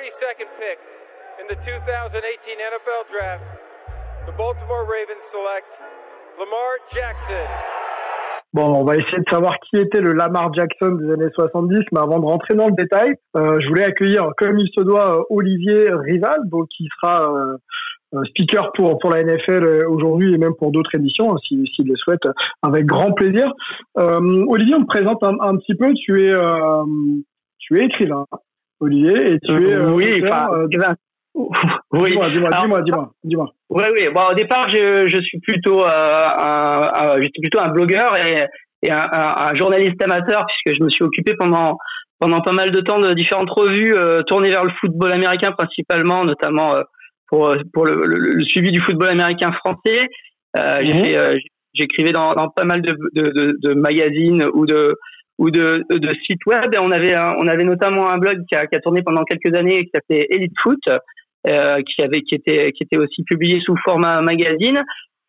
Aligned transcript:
32nd 0.00 0.48
pick 0.56 0.78
in 1.40 1.46
the 1.52 1.60
2018 1.60 2.16
NFL 2.56 3.04
Draft, 3.12 3.44
the 4.24 4.32
Baltimore 4.32 4.88
Ravens 4.88 5.20
select 5.28 5.68
Lamar 6.40 6.80
Jackson. 6.88 7.44
Bon, 8.54 8.80
on 8.80 8.84
va 8.84 8.96
essayer 8.96 9.18
de 9.18 9.28
savoir 9.30 9.58
qui 9.60 9.76
était 9.76 10.00
le 10.00 10.14
Lamar 10.14 10.54
Jackson 10.54 10.92
des 10.92 11.12
années 11.12 11.30
70, 11.34 11.84
mais 11.92 12.00
avant 12.00 12.18
de 12.18 12.24
rentrer 12.24 12.54
dans 12.54 12.68
le 12.68 12.72
détail, 12.72 13.12
euh, 13.36 13.60
je 13.60 13.68
voulais 13.68 13.84
accueillir, 13.84 14.30
comme 14.38 14.58
il 14.58 14.70
se 14.74 14.80
doit, 14.80 15.18
euh, 15.18 15.22
Olivier 15.28 15.90
Rival, 15.92 16.38
donc 16.46 16.68
qui 16.74 16.88
sera 16.96 17.30
euh, 17.30 17.58
euh 18.14 18.24
speaker 18.30 18.72
pour 18.72 18.98
pour 19.00 19.10
la 19.10 19.22
NFL 19.22 19.64
euh, 19.64 19.86
aujourd'hui 19.86 20.32
et 20.32 20.38
même 20.38 20.54
pour 20.58 20.72
d'autres 20.72 20.94
émissions, 20.94 21.30
hein, 21.30 21.36
s'il 21.46 21.66
si, 21.76 21.82
le 21.84 21.94
souhaite, 21.96 22.26
avec 22.62 22.86
grand 22.86 23.12
plaisir. 23.12 23.52
Olivier, 23.96 24.76
on 24.76 24.82
te 24.82 24.86
présente 24.86 25.22
un, 25.22 25.56
petit 25.58 25.74
peu. 25.74 25.92
Tu 25.92 26.26
es 26.26 26.34
tu 27.58 27.78
es 27.78 27.84
écrivain, 27.84 28.24
Olivier, 28.80 29.34
et 29.34 29.38
tu 29.40 29.52
es 29.52 29.76
oui, 29.78 30.22
enfin, 30.24 30.48
oui. 31.92 32.10
Dis-moi, 32.10 32.30
dis-moi, 32.30 32.82
dis-moi, 32.82 33.12
dis-moi. 33.22 33.52
Oui, 33.70 33.84
oui. 33.94 34.08
Bon, 34.12 34.22
au 34.30 34.34
départ, 34.34 34.68
je, 34.68 35.06
je 35.06 35.20
suis 35.20 35.38
plutôt, 35.40 35.84
euh, 35.84 35.88
un, 35.88 36.88
un, 36.92 37.20
j'étais 37.20 37.40
plutôt 37.40 37.60
un 37.60 37.68
blogueur 37.68 38.16
et, 38.16 38.46
et 38.82 38.90
un, 38.90 39.06
un, 39.12 39.54
journaliste 39.54 40.02
amateur 40.02 40.44
puisque 40.46 40.78
je 40.78 40.84
me 40.84 40.90
suis 40.90 41.04
occupé 41.04 41.34
pendant 41.34 41.78
pendant 42.18 42.42
pas 42.42 42.52
mal 42.52 42.70
de 42.70 42.80
temps 42.80 43.00
de 43.00 43.14
différentes 43.14 43.50
revues 43.50 43.94
euh, 43.94 44.22
tournées 44.22 44.50
vers 44.50 44.64
le 44.64 44.72
football 44.80 45.12
américain 45.12 45.52
principalement, 45.52 46.24
notamment 46.24 46.74
euh, 46.74 46.82
pour 47.28 47.54
pour 47.72 47.86
le, 47.86 48.04
le, 48.04 48.44
suivi 48.44 48.72
du 48.72 48.80
football 48.80 49.08
américain 49.08 49.52
français. 49.52 50.08
Euh, 50.56 50.80
euh, 50.82 51.38
j'écrivais 51.74 52.12
dans, 52.12 52.34
dans 52.34 52.48
pas 52.48 52.64
mal 52.64 52.82
de, 52.82 52.96
de, 53.14 53.30
de, 53.30 53.56
de 53.62 53.74
magazines 53.74 54.44
ou 54.52 54.66
de 54.66 54.96
ou 55.40 55.50
de, 55.50 55.84
de 55.90 56.10
sites 56.26 56.44
web. 56.46 56.70
On 56.78 56.92
avait 56.92 57.16
on 57.18 57.48
avait 57.48 57.64
notamment 57.64 58.10
un 58.10 58.18
blog 58.18 58.44
qui 58.46 58.54
a, 58.54 58.66
tourné 58.80 59.02
pendant 59.02 59.24
quelques 59.24 59.56
années 59.58 59.82
qui 59.84 59.90
s'appelait 59.92 60.26
Elite 60.28 60.52
Foot, 60.62 60.78
euh, 61.48 61.76
qui 61.82 62.04
avait 62.04 62.20
qui 62.20 62.34
était 62.34 62.70
qui 62.72 62.84
était 62.84 62.98
aussi 62.98 63.24
publié 63.24 63.58
sous 63.64 63.74
format 63.82 64.20
magazine 64.20 64.82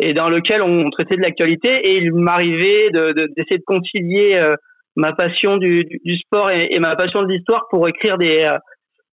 et 0.04 0.14
dans 0.14 0.30
lequel 0.30 0.62
on 0.62 0.90
traitait 0.90 1.16
de 1.16 1.22
l'actualité 1.22 1.70
et 1.70 1.98
il 1.98 2.14
m'arrivait 2.14 2.90
de, 2.90 3.14
d'essayer 3.14 3.58
de, 3.58 3.64
concilier 3.66 4.36
euh, 4.36 4.56
ma 4.98 5.14
passion 5.14 5.56
du, 5.56 5.86
sport 6.26 6.52
et, 6.52 6.78
ma 6.80 6.98
passion 6.98 7.22
de 7.22 7.32
l'histoire 7.32 7.68
pour 7.70 7.88
écrire 7.88 8.18
des 8.18 8.44
euh, 8.44 8.58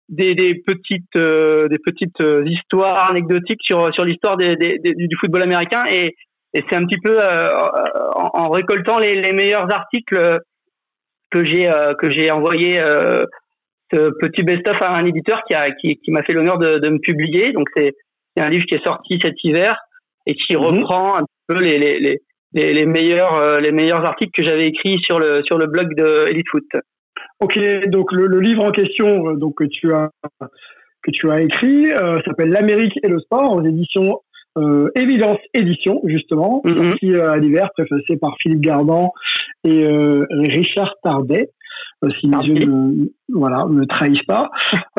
des, 0.10 0.62
petites 0.68 1.18
des 1.18 1.80
petites 1.84 2.24
histoires 2.46 3.10
anecdotiques 3.10 3.62
sur 3.64 3.92
sur 3.96 4.06
l'histoire 4.06 4.38
du 4.38 5.18
football 5.20 5.42
américain 5.42 5.86
et, 5.90 6.16
c'est 6.54 6.76
un 6.76 6.86
petit 6.86 7.00
peu 7.04 7.18
en, 7.20 8.50
récoltant 8.52 9.00
les 9.00 9.34
meilleurs 9.34 9.74
articles 9.74 10.40
que 11.34 11.44
j'ai 11.44 11.70
que 12.00 12.10
j'ai 12.10 12.30
envoyé 12.32 12.80
petit 13.90 14.44
best-of 14.44 14.82
à 14.82 14.96
un 14.96 15.06
éditeur 15.06 15.42
qui 15.48 15.54
a 15.54 15.72
qui, 15.72 15.98
qui 15.98 16.12
m'a 16.12 16.24
fait 16.24 16.34
l'honneur 16.34 16.58
de, 16.58 16.78
de, 16.78 16.90
me 16.90 17.00
publier. 17.00 17.52
Donc 17.52 17.68
c'est 17.76 17.94
un 18.38 18.50
livre 18.50 18.66
qui 18.66 18.76
est 18.76 18.84
sorti 18.84 19.20
cet 19.22 19.36
hiver 19.44 19.76
et 20.26 20.36
qui 20.36 20.56
mhm. 20.56 20.64
reprend 20.64 21.18
un 21.18 21.26
peu 21.48 21.60
les, 21.60 21.78
les, 21.78 22.22
les, 22.54 22.74
les 22.74 22.86
meilleurs 22.86 23.36
euh, 23.36 23.60
les 23.60 23.72
meilleurs 23.72 24.06
articles 24.06 24.32
que 24.36 24.46
j'avais 24.46 24.68
écrits 24.68 25.00
sur 25.04 25.20
le 25.20 25.42
sur 25.46 25.58
le 25.58 25.68
blog 25.68 25.96
de 25.96 26.28
Elite 26.30 26.48
Foot. 26.50 26.66
Ok, 27.40 27.60
donc 27.88 28.12
le, 28.12 28.28
le 28.28 28.40
livre 28.40 28.64
en 28.64 28.72
question 28.72 29.30
euh, 29.30 29.36
donc 29.36 29.58
que 29.58 29.66
tu 29.66 29.94
as 29.94 30.10
que 31.04 31.12
tu 31.12 31.30
as 31.30 31.42
écrit 31.42 31.92
euh, 31.92 32.18
s'appelle 32.26 32.50
L'Amérique 32.50 32.98
et 33.04 33.08
le 33.08 33.20
sport 33.20 33.54
aux 33.54 33.64
éditions 33.64 34.22
euh, 34.58 34.90
Évidence 34.96 35.40
Édition 35.54 36.02
justement, 36.06 36.62
mm 36.64 36.72
-hmm. 36.72 36.90
sorti 36.90 37.16
à 37.16 37.38
l'hiver, 37.38 37.70
préfacé 37.78 38.18
par 38.18 38.34
Philippe 38.40 38.62
Gardan 38.62 39.12
et 39.64 39.86
Richard 40.58 40.94
Tardet. 41.04 41.50
Euh, 42.04 42.10
si 42.20 42.28
mes 42.28 42.44
yeux 42.46 42.66
ne, 42.66 43.06
voilà, 43.30 43.66
ne 43.70 43.86
trahissent 43.86 44.24
pas. 44.24 44.50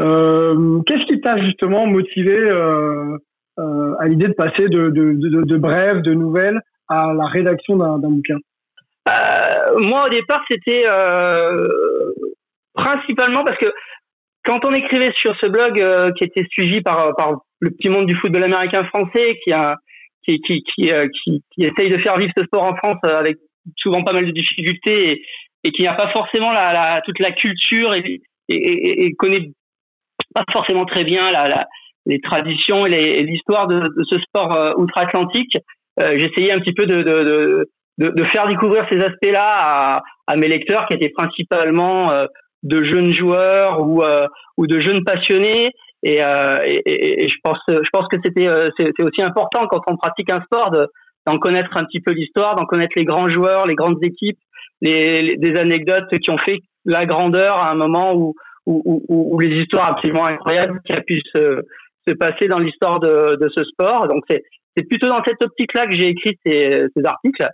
Euh, 0.01 0.81
Qu'est-ce 0.87 1.07
qui 1.07 1.21
t'a 1.21 1.37
justement 1.39 1.87
motivé 1.87 2.37
euh, 2.37 3.17
euh, 3.59 3.95
à 4.01 4.07
l'idée 4.09 4.29
de 4.29 4.33
passer 4.33 4.69
de, 4.69 4.89
de, 4.89 5.13
de, 5.13 5.43
de, 5.43 5.57
brèves, 5.57 6.01
de 6.03 6.15
nouvelles, 6.15 6.61
à 6.89 7.13
la 7.13 7.27
rédaction 7.27 7.77
d'un 7.77 7.99
bouquin? 7.99 8.39
Euh, 9.09 9.79
Moi, 9.81 10.07
au 10.07 10.09
départ, 10.09 10.43
c'était 10.51 10.85
euh, 10.89 11.67
principalement 12.75 13.45
parce 13.45 13.59
que 13.59 13.71
quand 14.45 14.65
on 14.65 14.73
écrivait 14.73 15.13
sur 15.17 15.35
ce 15.43 15.49
blog 15.49 15.75
qui 16.17 16.25
était 16.25 16.47
suivi 16.51 16.81
par, 16.81 17.15
par 17.17 17.33
le 17.61 17.71
petit 17.71 17.89
monde 17.89 18.07
du 18.07 18.15
football 18.17 18.45
américain 18.45 18.85
français, 18.85 19.39
qui 19.43 19.53
a 19.53 19.77
qui, 20.23 20.41
qui, 20.41 20.63
qui, 20.63 20.91
qui, 20.91 21.43
qui 21.51 21.65
essaye 21.65 21.91
de 21.91 22.01
faire 22.01 22.17
vivre 22.17 22.33
ce 22.37 22.45
sport 22.45 22.65
en 22.65 22.77
France 22.77 22.99
avec 23.05 23.37
souvent 23.77 24.03
pas 24.03 24.13
mal 24.13 24.27
de 24.27 24.31
difficultés 24.31 25.11
et, 25.11 25.23
et 25.65 25.71
qui 25.71 25.83
n'a 25.83 25.95
pas 25.95 26.11
forcément 26.13 26.53
la, 26.53 26.73
la, 26.73 27.01
toute 27.05 27.19
la 27.19 27.31
culture 27.31 27.95
et, 27.95 28.21
et, 28.49 29.05
et, 29.05 29.15
connaît 29.15 29.51
pas 30.35 30.45
forcément 30.53 30.85
très 30.85 31.05
bien 31.05 31.31
la, 31.31 31.49
la 31.49 31.67
les 32.07 32.21
traditions 32.21 32.87
et 32.87 33.23
l'histoire 33.23 33.67
de, 33.67 33.81
de, 33.81 34.05
ce 34.11 34.19
sport 34.21 34.55
euh, 34.55 34.73
outre-Atlantique, 34.77 35.57
euh, 36.01 36.19
j'essayais 36.19 36.53
un 36.53 36.61
petit 36.61 36.75
peu 36.75 36.87
de, 36.87 36.97
de, 37.03 37.67
de, 37.99 38.09
de 38.11 38.25
faire 38.25 38.47
découvrir 38.47 38.87
ces 38.91 39.03
aspects-là 39.03 39.47
à, 39.47 40.03
à, 40.27 40.37
mes 40.37 40.49
lecteurs 40.49 40.87
qui 40.87 40.97
étaient 40.97 41.13
principalement 41.17 42.11
euh, 42.11 42.27
de 42.65 42.83
jeunes 42.83 43.13
joueurs 43.13 43.87
ou, 43.87 44.03
euh, 44.03 44.27
ou 44.57 44.67
de 44.67 44.81
jeunes 44.81 45.05
passionnés. 45.05 45.71
Et, 46.03 46.23
euh, 46.23 46.59
et, 46.65 47.25
et, 47.25 47.29
je 47.29 47.37
pense, 47.43 47.59
je 47.69 47.89
pense 47.93 48.07
que 48.09 48.17
c'était 48.23 48.49
c'est 48.79 49.03
aussi 49.03 49.23
important 49.23 49.67
quand 49.71 49.81
on 49.87 49.97
pratique 49.97 50.31
un 50.31 50.43
sport 50.43 50.71
d'en 51.27 51.39
connaître 51.39 51.71
un 51.77 51.85
petit 51.85 52.01
peu 52.01 52.13
l'histoire, 52.13 52.57
d'en 52.57 52.67
connaître 52.67 52.93
les 52.97 53.05
grands 53.05 53.31
joueurs, 53.31 53.67
les 53.67 53.75
grandes 53.75 54.05
équipes, 54.05 54.39
les, 54.83 55.37
des 55.37 55.59
anecdotes 55.59 56.11
qui 56.19 56.31
ont 56.31 56.39
fait 56.39 56.61
la 56.85 57.07
grandeur 57.07 57.57
à 57.57 57.71
un 57.71 57.75
moment 57.75 58.13
où, 58.15 58.35
où, 58.67 58.83
où, 59.09 59.35
où 59.35 59.41
les 59.41 59.57
histoires 59.63 59.93
absolument 59.93 60.27
incroyables 60.27 60.81
qui 60.85 60.93
a 60.93 61.01
pu 61.01 61.23
se, 61.35 61.63
se 62.07 62.13
passer 62.13 62.49
dans 62.49 62.59
l'histoire 62.59 63.01
de, 63.01 63.37
de 63.37 63.49
ce 63.57 63.65
sport. 63.65 64.07
Donc 64.09 64.25
c'est 64.29 64.43
c'est 64.77 64.85
plutôt 64.85 65.09
dans 65.09 65.23
cette 65.25 65.43
optique-là 65.43 65.87
que 65.87 65.95
j'ai 65.95 66.09
écrit 66.09 66.37
ces, 66.45 66.87
ces 66.97 67.05
articles. 67.05 67.47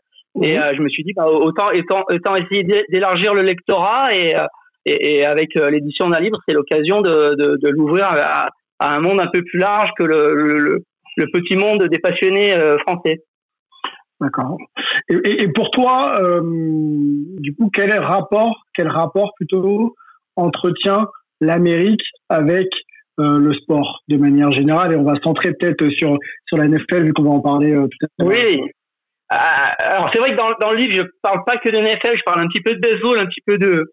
Et 0.43 0.55
mhm. 0.55 0.63
euh, 0.63 0.73
je 0.77 0.83
me 0.83 0.89
suis 0.89 1.03
dit, 1.03 1.13
bah, 1.13 1.27
autant, 1.27 1.67
autant, 1.75 2.05
autant 2.11 2.37
essayer 2.37 2.65
d'élargir 2.89 3.35
le 3.35 3.43
lectorat 3.43 4.15
et, 4.15 4.37
euh, 4.37 4.45
et, 4.87 5.19
et 5.19 5.25
avec 5.25 5.57
euh, 5.57 5.71
l'édition 5.71 6.09
d'un 6.09 6.21
livre, 6.21 6.39
c'est 6.47 6.55
l'occasion 6.55 7.01
de, 7.01 7.35
de, 7.37 7.57
de 7.57 7.69
l'ouvrir 7.69 8.07
à, 8.07 8.49
à, 8.79 8.95
un 8.95 9.01
monde 9.01 9.21
un 9.21 9.29
peu 9.29 9.43
plus 9.43 9.59
large 9.59 9.91
que 9.99 10.05
le, 10.05 10.35
le, 10.35 10.85
le 11.17 11.27
petit 11.33 11.57
monde 11.57 11.85
des 11.85 11.99
passionnés 11.99 12.57
français. 12.87 13.19
D'accord. 14.21 14.59
Et, 15.09 15.43
et, 15.43 15.49
pour 15.49 15.71
toi, 15.71 16.21
euh, 16.21 16.41
du 16.43 17.55
coup, 17.55 17.71
quel 17.73 17.91
est 17.91 17.97
le 17.97 18.05
rapport, 18.05 18.65
quel 18.75 18.89
rapport 18.89 19.33
plutôt 19.37 19.97
entretient 20.37 21.07
l'Amérique 21.41 22.05
avec 22.29 22.69
euh, 23.19 23.39
le 23.39 23.55
sport 23.55 24.03
de 24.09 24.19
manière 24.19 24.51
générale? 24.51 24.93
Et 24.93 24.97
on 24.97 25.05
va 25.05 25.15
se 25.15 25.23
centrer 25.23 25.55
peut-être 25.55 25.89
sur 25.91 26.19
sur 26.47 26.59
la 26.59 26.69
NFL 26.69 27.05
vu 27.05 27.13
qu'on 27.15 27.23
va 27.23 27.31
en 27.31 27.41
parler 27.41 27.73
euh, 27.73 27.87
tout 27.87 28.07
à 28.07 28.25
l'heure. 28.25 28.33
Oui. 28.33 28.61
Euh, 29.33 29.37
alors 29.79 30.11
c'est 30.13 30.21
vrai 30.21 30.33
que 30.33 30.37
dans, 30.37 30.51
dans 30.61 30.73
le 30.73 30.79
livre, 30.79 30.95
je 30.97 31.03
parle 31.23 31.43
pas 31.47 31.57
que 31.57 31.71
de 31.71 31.79
NFL, 31.79 32.19
je 32.19 32.23
parle 32.25 32.43
un 32.43 32.49
petit 32.49 32.61
peu 32.61 32.75
de 32.75 32.81
baseball, 32.81 33.19
un 33.19 33.27
petit 33.27 33.43
peu 33.47 33.57
de 33.57 33.91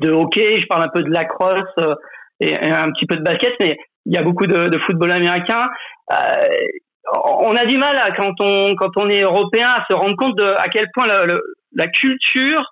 de 0.00 0.10
hockey, 0.10 0.60
je 0.60 0.66
parle 0.66 0.82
un 0.82 0.88
peu 0.88 1.02
de 1.02 1.10
lacrosse 1.10 1.64
euh, 1.78 1.94
et, 2.40 2.50
et, 2.50 2.70
un 2.70 2.90
petit 2.92 3.06
peu 3.06 3.16
de 3.16 3.22
basket, 3.22 3.54
mais 3.60 3.76
il 4.06 4.14
y 4.14 4.18
a 4.18 4.22
beaucoup 4.22 4.46
de, 4.46 4.68
de 4.68 4.78
football 4.78 5.12
américain. 5.12 5.68
Euh, 6.12 6.16
on 7.24 7.54
a 7.54 7.66
du 7.66 7.76
mal 7.76 7.96
à, 7.96 8.12
quand 8.12 8.34
on 8.40 8.74
quand 8.76 8.90
on 8.96 9.08
est 9.10 9.22
européen 9.22 9.68
à 9.68 9.84
se 9.88 9.94
rendre 9.94 10.16
compte 10.16 10.36
de 10.38 10.44
à 10.44 10.68
quel 10.68 10.88
point 10.94 11.06
la, 11.06 11.24
la 11.72 11.86
culture, 11.88 12.64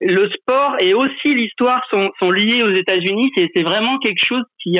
le 0.00 0.30
sport 0.30 0.76
et 0.80 0.94
aussi 0.94 1.34
l'histoire 1.34 1.82
sont, 1.92 2.08
sont 2.20 2.30
liés 2.30 2.62
aux 2.62 2.72
États-Unis. 2.72 3.30
C'est, 3.36 3.62
vraiment 3.62 3.98
quelque 3.98 4.24
chose 4.24 4.44
qui 4.62 4.78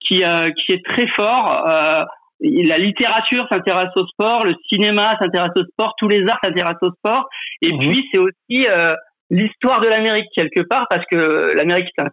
qui 0.00 0.22
qui 0.22 0.72
est 0.72 0.84
très 0.84 1.08
fort. 1.08 1.68
Euh, 1.68 2.04
la 2.40 2.78
littérature 2.78 3.46
s'intéresse 3.50 3.90
au 3.96 4.06
sport, 4.06 4.44
le 4.44 4.54
cinéma 4.68 5.16
s'intéresse 5.20 5.52
au 5.56 5.64
sport, 5.64 5.94
tous 5.98 6.08
les 6.08 6.22
arts 6.28 6.38
s'intéressent 6.42 6.88
au 6.88 6.92
sport. 6.92 7.28
Et 7.62 7.72
mmh. 7.72 7.78
puis 7.80 8.08
c'est 8.12 8.18
aussi 8.18 8.68
euh, 8.68 8.94
l'histoire 9.30 9.80
de 9.80 9.88
l'Amérique 9.88 10.28
quelque 10.34 10.62
part 10.62 10.86
parce 10.88 11.04
que 11.10 11.54
l'Amérique 11.56 11.88
c'est 11.96 12.04
un, 12.04 12.10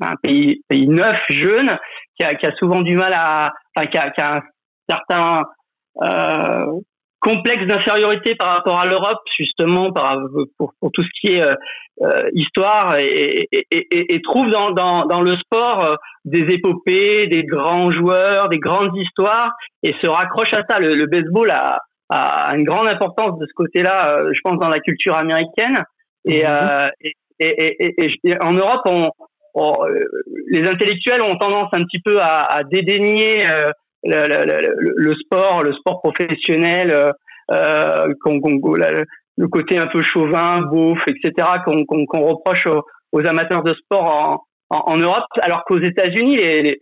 un 0.00 0.16
pays, 0.22 0.62
neuf, 0.70 1.18
jeune, 1.30 1.76
qui 2.18 2.24
a, 2.24 2.34
qui 2.34 2.46
a 2.46 2.54
souvent 2.56 2.82
du 2.82 2.96
mal 2.96 3.12
à, 3.14 3.52
enfin, 3.76 3.86
qui 3.86 3.98
a, 3.98 4.10
qui 4.10 4.20
a 4.20 4.36
un 4.36 4.42
certains 4.88 5.42
euh, 6.02 6.80
complexes 7.20 7.66
d'infériorité 7.66 8.34
par 8.36 8.48
rapport 8.48 8.78
à 8.78 8.86
l'Europe, 8.86 9.20
justement 9.36 9.92
par, 9.92 10.18
pour, 10.58 10.72
pour, 10.80 10.92
tout 10.92 11.02
ce 11.02 11.20
qui 11.20 11.34
est 11.34 11.42
euh 11.42 11.54
histoire, 12.34 12.98
et, 12.98 13.48
et, 13.50 13.66
et, 13.70 14.14
et, 14.14 14.20
trouve 14.20 14.50
dans, 14.50 14.70
dans, 14.70 15.06
dans, 15.06 15.22
le 15.22 15.34
sport 15.38 15.82
euh, 15.82 15.94
des 16.26 16.52
épopées, 16.52 17.26
des 17.26 17.42
grands 17.42 17.90
joueurs, 17.90 18.50
des 18.50 18.58
grandes 18.58 18.94
histoires, 18.98 19.52
et 19.82 19.94
se 20.02 20.06
raccroche 20.06 20.52
à 20.52 20.62
ça. 20.68 20.78
Le, 20.78 20.94
le 20.94 21.06
baseball 21.06 21.50
a, 21.50 21.80
a, 22.10 22.54
une 22.54 22.64
grande 22.64 22.88
importance 22.88 23.38
de 23.38 23.46
ce 23.46 23.52
côté-là, 23.54 24.10
euh, 24.10 24.30
je 24.34 24.40
pense, 24.44 24.58
dans 24.58 24.68
la 24.68 24.78
culture 24.80 25.16
américaine. 25.16 25.82
Et, 26.26 26.44
mmh. 26.44 26.90
et, 27.40 28.36
en 28.42 28.52
Europe, 28.52 28.82
on, 28.86 29.10
on, 29.54 29.74
les 30.48 30.68
intellectuels 30.68 31.22
ont 31.22 31.36
tendance 31.36 31.68
un 31.72 31.84
petit 31.84 32.00
peu 32.00 32.20
à, 32.20 32.44
à 32.44 32.62
dédaigner 32.62 33.48
euh, 33.48 33.70
le, 34.04 34.26
le, 34.28 34.74
le, 34.96 35.14
sport, 35.16 35.62
le 35.62 35.72
sport 35.72 36.00
professionnel, 36.00 36.90
euh, 36.90 37.10
euh 37.52 38.06
le 39.38 39.48
côté 39.48 39.78
un 39.78 39.86
peu 39.86 40.02
chauvin, 40.02 40.62
beauf, 40.62 40.98
etc., 41.06 41.46
qu'on 41.64 42.26
reproche 42.26 42.66
aux, 43.12 43.26
amateurs 43.26 43.62
de 43.62 43.74
sport 43.74 44.46
en, 44.70 44.96
Europe, 44.96 45.24
alors 45.42 45.64
qu'aux 45.64 45.80
États-Unis, 45.80 46.36
les, 46.36 46.80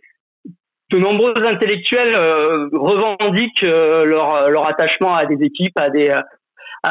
de 0.91 0.97
nombreux 0.97 1.33
intellectuels 1.45 2.15
revendiquent 2.15 3.61
leur, 3.61 4.49
leur 4.49 4.67
attachement 4.69 5.15
à 5.15 5.25
des 5.25 5.43
équipes, 5.45 5.77
à 5.77 5.89
des 5.89 6.11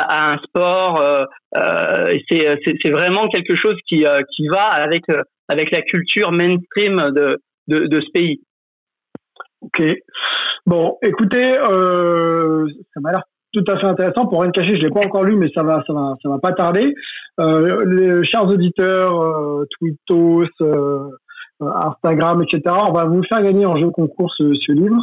à, 0.02 0.32
un 0.32 0.38
sport. 0.38 1.02
c'est 1.54 2.90
vraiment 2.90 3.28
quelque 3.28 3.54
chose 3.54 3.76
qui 3.88 4.04
qui 4.36 4.48
va 4.48 4.64
avec 4.64 5.04
avec 5.48 5.70
la 5.70 5.82
culture 5.82 6.32
mainstream 6.32 6.96
de 7.14 7.38
de, 7.68 8.00
ce 8.00 8.10
pays. 8.12 8.40
Ok. 9.62 9.82
Bon, 10.66 10.98
écoutez, 11.02 11.58
euh, 11.58 12.66
ça 12.92 13.00
m'a 13.00 13.12
l'air 13.12 13.22
tout 13.52 13.64
à 13.68 13.78
fait 13.78 13.86
intéressant. 13.86 14.26
Pour 14.26 14.42
rien 14.42 14.50
cacher, 14.50 14.76
je 14.76 14.80
l'ai 14.80 14.90
pas 14.90 15.04
encore 15.04 15.24
lu, 15.24 15.36
mais 15.36 15.48
ça 15.54 15.62
va, 15.62 15.82
ça 15.86 15.92
va, 15.92 16.14
ça 16.22 16.28
va 16.28 16.38
pas 16.38 16.52
tarder. 16.52 16.94
Euh, 17.40 18.22
chers 18.24 18.46
auditeurs, 18.46 19.20
euh, 19.20 19.64
Twittos, 19.78 20.46
euh, 20.60 21.08
Instagram, 21.60 22.42
etc. 22.42 22.76
On 22.88 22.92
va 22.92 23.04
vous 23.04 23.22
faire 23.24 23.42
gagner 23.42 23.66
en 23.66 23.76
jeu 23.76 23.90
concours 23.90 24.32
ce, 24.36 24.72
livre. 24.72 25.02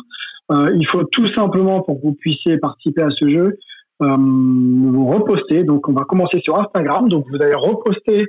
Euh, 0.52 0.72
il 0.76 0.86
faut 0.88 1.04
tout 1.04 1.28
simplement 1.28 1.82
pour 1.82 2.00
que 2.00 2.08
vous 2.08 2.14
puissiez 2.14 2.58
participer 2.58 3.04
à 3.04 3.10
ce 3.10 3.30
jeu, 3.30 3.48
euh, 3.48 3.58
vous 4.02 5.08
reposter. 5.08 5.64
Donc, 5.64 5.88
on 5.88 5.94
va 5.94 6.04
commencer 6.04 6.40
sur 6.42 6.60
Instagram. 6.60 7.08
Donc, 7.08 7.26
vous 7.30 7.42
allez 7.42 7.56
reposter 7.56 8.26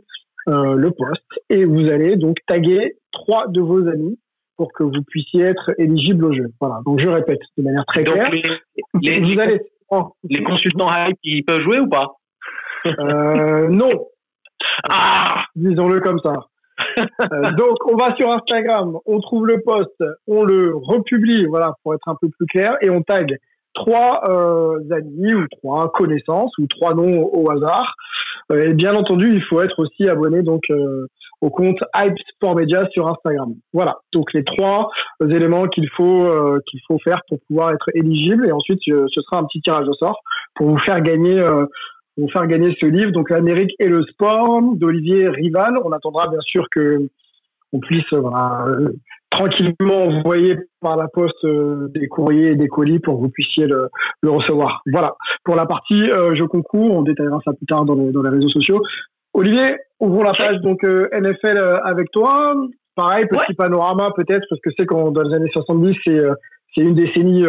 le 0.47 0.91
post 0.91 1.23
et 1.51 1.65
vous 1.65 1.89
allez 1.89 2.17
donc 2.17 2.37
taguer 2.47 2.97
trois 3.13 3.47
de 3.47 3.61
vos 3.61 3.87
amis 3.89 4.19
pour 4.57 4.73
que 4.73 4.83
vous 4.83 5.03
puissiez 5.09 5.43
être 5.43 5.73
éligible 5.79 6.25
au 6.25 6.33
jeu. 6.33 6.53
Voilà. 6.61 6.81
Donc 6.85 7.01
je 7.01 7.09
répète 7.09 7.41
de 7.57 7.63
manière 7.63 7.85
très 7.87 8.05
claire. 8.05 8.31
Les, 8.31 9.21
les, 9.21 9.41
allez... 9.41 9.61
les 10.25 10.43
consultants 10.45 10.89
hype, 10.91 11.19
ils 11.25 11.45
peuvent 11.45 11.63
jouer 11.63 11.81
ou 11.81 11.89
pas? 11.89 12.13
Euh, 12.87 13.69
Non. 13.69 13.91
Ah, 14.89 15.45
disons-le 15.57 16.01
comme 16.01 16.21
ça. 16.21 16.35
Euh, 17.33 17.53
donc 17.53 17.77
on 17.87 17.97
va 17.97 18.15
sur 18.17 18.31
Instagram, 18.33 18.99
on 19.07 19.21
trouve 19.21 19.47
le 19.47 19.61
post, 19.65 19.95
on 20.27 20.43
le 20.43 20.75
republie, 20.75 21.47
voilà, 21.47 21.75
pour 21.83 21.95
être 21.95 22.09
un 22.09 22.17
peu 22.21 22.29
plus 22.29 22.47
clair, 22.47 22.77
et 22.81 22.91
on 22.91 23.03
tag 23.03 23.39
trois 23.75 24.23
euh, 24.29 24.79
amis 24.91 25.35
ou 25.35 25.47
trois 25.49 25.91
connaissances 25.93 26.53
ou 26.59 26.67
trois 26.67 26.95
noms 26.95 27.25
au, 27.33 27.51
hasard. 27.51 27.95
Euh, 28.51 28.71
et 28.71 28.75
bien 28.75 28.95
entendu, 28.95 29.33
il 29.35 29.43
faut 29.43 29.61
être 29.61 29.79
aussi 29.79 30.09
abonné 30.09 30.43
donc 30.43 30.63
euh, 30.71 31.07
au 31.43 31.51
compte 31.51 31.79
Hype 31.97 32.19
Sport 32.35 32.57
Media 32.57 32.89
sur 32.93 33.09
Instagram. 33.09 33.55
Voilà, 33.73 33.99
donc 34.13 34.33
les 34.33 34.45
trois 34.45 34.89
éléments 35.21 35.67
qu'il 35.67 35.89
faut 35.91 36.25
euh, 36.25 36.61
qu'il 36.67 36.81
faut 36.87 36.99
faire 37.01 37.21
pour 37.29 37.39
pouvoir 37.49 37.73
être 37.73 37.89
éligible 37.95 38.47
et 38.47 38.53
ensuite 38.53 38.81
ce 38.85 39.21
sera 39.23 39.41
un 39.41 39.45
petit 39.45 39.61
tirage 39.61 39.87
au 39.89 39.95
sort 39.95 40.21
pour 40.55 40.69
vous 40.69 40.79
faire 40.79 41.01
gagner 41.01 41.41
euh, 41.41 41.67
vous 42.17 42.29
faire 42.29 42.47
gagner 42.47 42.77
ce 42.81 42.87
livre 42.87 43.11
donc 43.11 43.31
l'Amérique 43.31 43.73
et 43.79 43.89
le 43.89 44.05
sport 44.05 44.63
d'Olivier 44.75 45.29
Rival. 45.29 45.79
On 45.85 45.93
attendra 45.93 46.29
bien 46.29 46.41
sûr 46.43 46.67
que 46.71 47.09
on 47.73 47.81
puisse 47.81 48.13
euh, 48.13 48.93
tranquillement 49.32 50.05
envoyer 50.05 50.56
par 50.81 50.96
la 50.96 51.08
poste 51.08 51.44
des 51.44 52.06
courriers 52.06 52.52
et 52.52 52.56
des 52.56 52.69
colis 52.69 53.00
pour 53.00 53.17
que 53.17 53.23
vous 53.23 53.31
puissiez 53.31 53.67
le, 53.67 53.88
le 54.23 54.31
recevoir. 54.31 54.82
Voilà. 54.93 55.14
Pour 55.44 55.56
la 55.56 55.67
partie 55.67 56.06
jeu 56.06 56.46
concours, 56.46 56.94
on 56.94 57.02
détaillera 57.02 57.40
ça 57.44 57.52
plus 57.52 57.67
tard 57.67 57.84
dans 57.84 57.94
les, 57.94 58.12
dans 58.12 58.23
les 58.23 58.31
réseaux 58.31 58.49
sociaux. 58.49 58.81
Olivier, 59.34 59.76
ouvrons 59.99 60.23
la 60.23 60.32
page 60.32 60.61
donc 60.61 60.84
euh, 60.84 61.08
NFL 61.12 61.56
euh, 61.56 61.79
avec 61.84 62.11
toi. 62.11 62.55
Pareil, 62.94 63.26
petit 63.26 63.55
panorama 63.55 64.11
peut-être, 64.14 64.44
parce 64.50 64.61
que 64.61 64.70
c'est 64.79 64.84
quand 64.84 65.11
dans 65.11 65.23
les 65.23 65.35
années 65.35 65.50
70, 65.52 65.96
c'est 66.05 66.19
euh, 66.19 66.35
c'est 66.75 66.82
une 66.82 66.94
décennie, 66.94 67.44